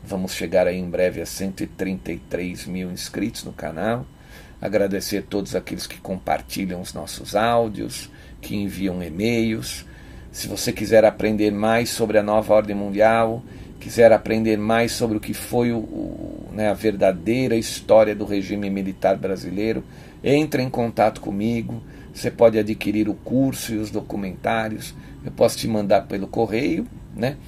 Vamos 0.05 0.35
chegar 0.35 0.69
aí 0.69 0.79
em 0.79 0.89
breve 0.89 1.21
a 1.21 1.27
133 1.27 2.65
mil 2.65 2.93
inscritos 2.93 3.43
no 3.43 3.53
canal. 3.53 4.07
Agradecer 4.63 5.23
todos 5.23 5.57
aqueles 5.57 5.85
que 5.85 5.99
compartilham 5.99 6.81
os 6.81 6.93
nossos 6.93 7.35
áudios, 7.35 8.09
que 8.41 8.55
enviam 8.55 9.03
e-mails. 9.03 9.85
Se 10.37 10.49
você 10.49 10.71
quiser 10.71 11.03
aprender 11.03 11.51
mais 11.51 11.89
sobre 11.89 12.19
a 12.19 12.23
nova 12.23 12.53
ordem 12.53 12.77
mundial, 12.77 13.43
quiser 13.81 14.13
aprender 14.13 14.59
mais 14.59 14.93
sobre 14.93 15.17
o 15.17 15.21
que 15.21 15.33
foi 15.33 15.73
o, 15.73 15.79
o, 15.79 16.49
né, 16.53 16.69
a 16.69 16.75
verdadeira 16.75 17.57
história 17.57 18.15
do 18.15 18.27
regime 18.27 18.69
militar 18.69 19.17
brasileiro, 19.17 19.83
entre 20.23 20.63
em 20.63 20.69
contato 20.69 21.23
comigo. 21.23 21.83
Você 22.13 22.31
pode 22.31 22.59
adquirir 22.59 23.09
o 23.09 23.15
curso 23.15 23.73
e 23.73 23.79
os 23.79 23.91
documentários. 23.91 24.95
Eu 25.25 25.33
posso 25.33 25.57
te 25.57 25.67
mandar 25.67 26.03
pelo 26.03 26.27
correio, 26.27 26.87
né, 27.17 27.39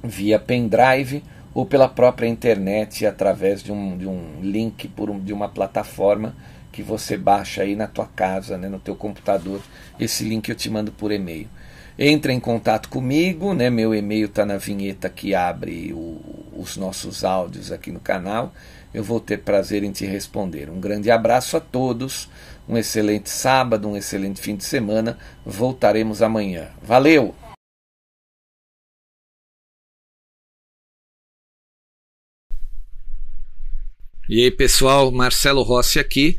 via 0.00 0.38
pendrive 0.38 1.24
ou 1.52 1.66
pela 1.66 1.88
própria 1.88 2.28
internet 2.28 3.04
através 3.04 3.64
de 3.64 3.72
um, 3.72 3.98
de 3.98 4.06
um 4.06 4.40
link 4.40 4.86
por 4.86 5.10
um, 5.10 5.18
de 5.18 5.32
uma 5.32 5.48
plataforma 5.48 6.36
que 6.70 6.84
você 6.84 7.16
baixa 7.16 7.62
aí 7.62 7.74
na 7.74 7.88
tua 7.88 8.06
casa, 8.06 8.56
né, 8.56 8.68
no 8.68 8.78
teu 8.78 8.94
computador. 8.94 9.60
Esse 9.98 10.22
link 10.22 10.48
eu 10.48 10.54
te 10.54 10.70
mando 10.70 10.92
por 10.92 11.10
e-mail. 11.10 11.48
Entre 12.02 12.32
em 12.32 12.40
contato 12.40 12.88
comigo, 12.88 13.52
né? 13.52 13.68
Meu 13.68 13.94
e-mail 13.94 14.24
está 14.24 14.46
na 14.46 14.56
vinheta 14.56 15.10
que 15.10 15.34
abre 15.34 15.92
o, 15.92 16.18
os 16.56 16.78
nossos 16.78 17.24
áudios 17.24 17.70
aqui 17.70 17.92
no 17.92 18.00
canal. 18.00 18.54
Eu 18.94 19.04
vou 19.04 19.20
ter 19.20 19.42
prazer 19.42 19.84
em 19.84 19.92
te 19.92 20.06
responder. 20.06 20.70
Um 20.70 20.80
grande 20.80 21.10
abraço 21.10 21.58
a 21.58 21.60
todos, 21.60 22.26
um 22.66 22.78
excelente 22.78 23.28
sábado, 23.28 23.86
um 23.86 23.98
excelente 23.98 24.40
fim 24.40 24.56
de 24.56 24.64
semana. 24.64 25.18
Voltaremos 25.44 26.22
amanhã. 26.22 26.70
Valeu! 26.82 27.34
E 34.26 34.44
aí, 34.44 34.50
pessoal, 34.50 35.10
Marcelo 35.10 35.62
Rossi 35.62 35.98
aqui. 35.98 36.38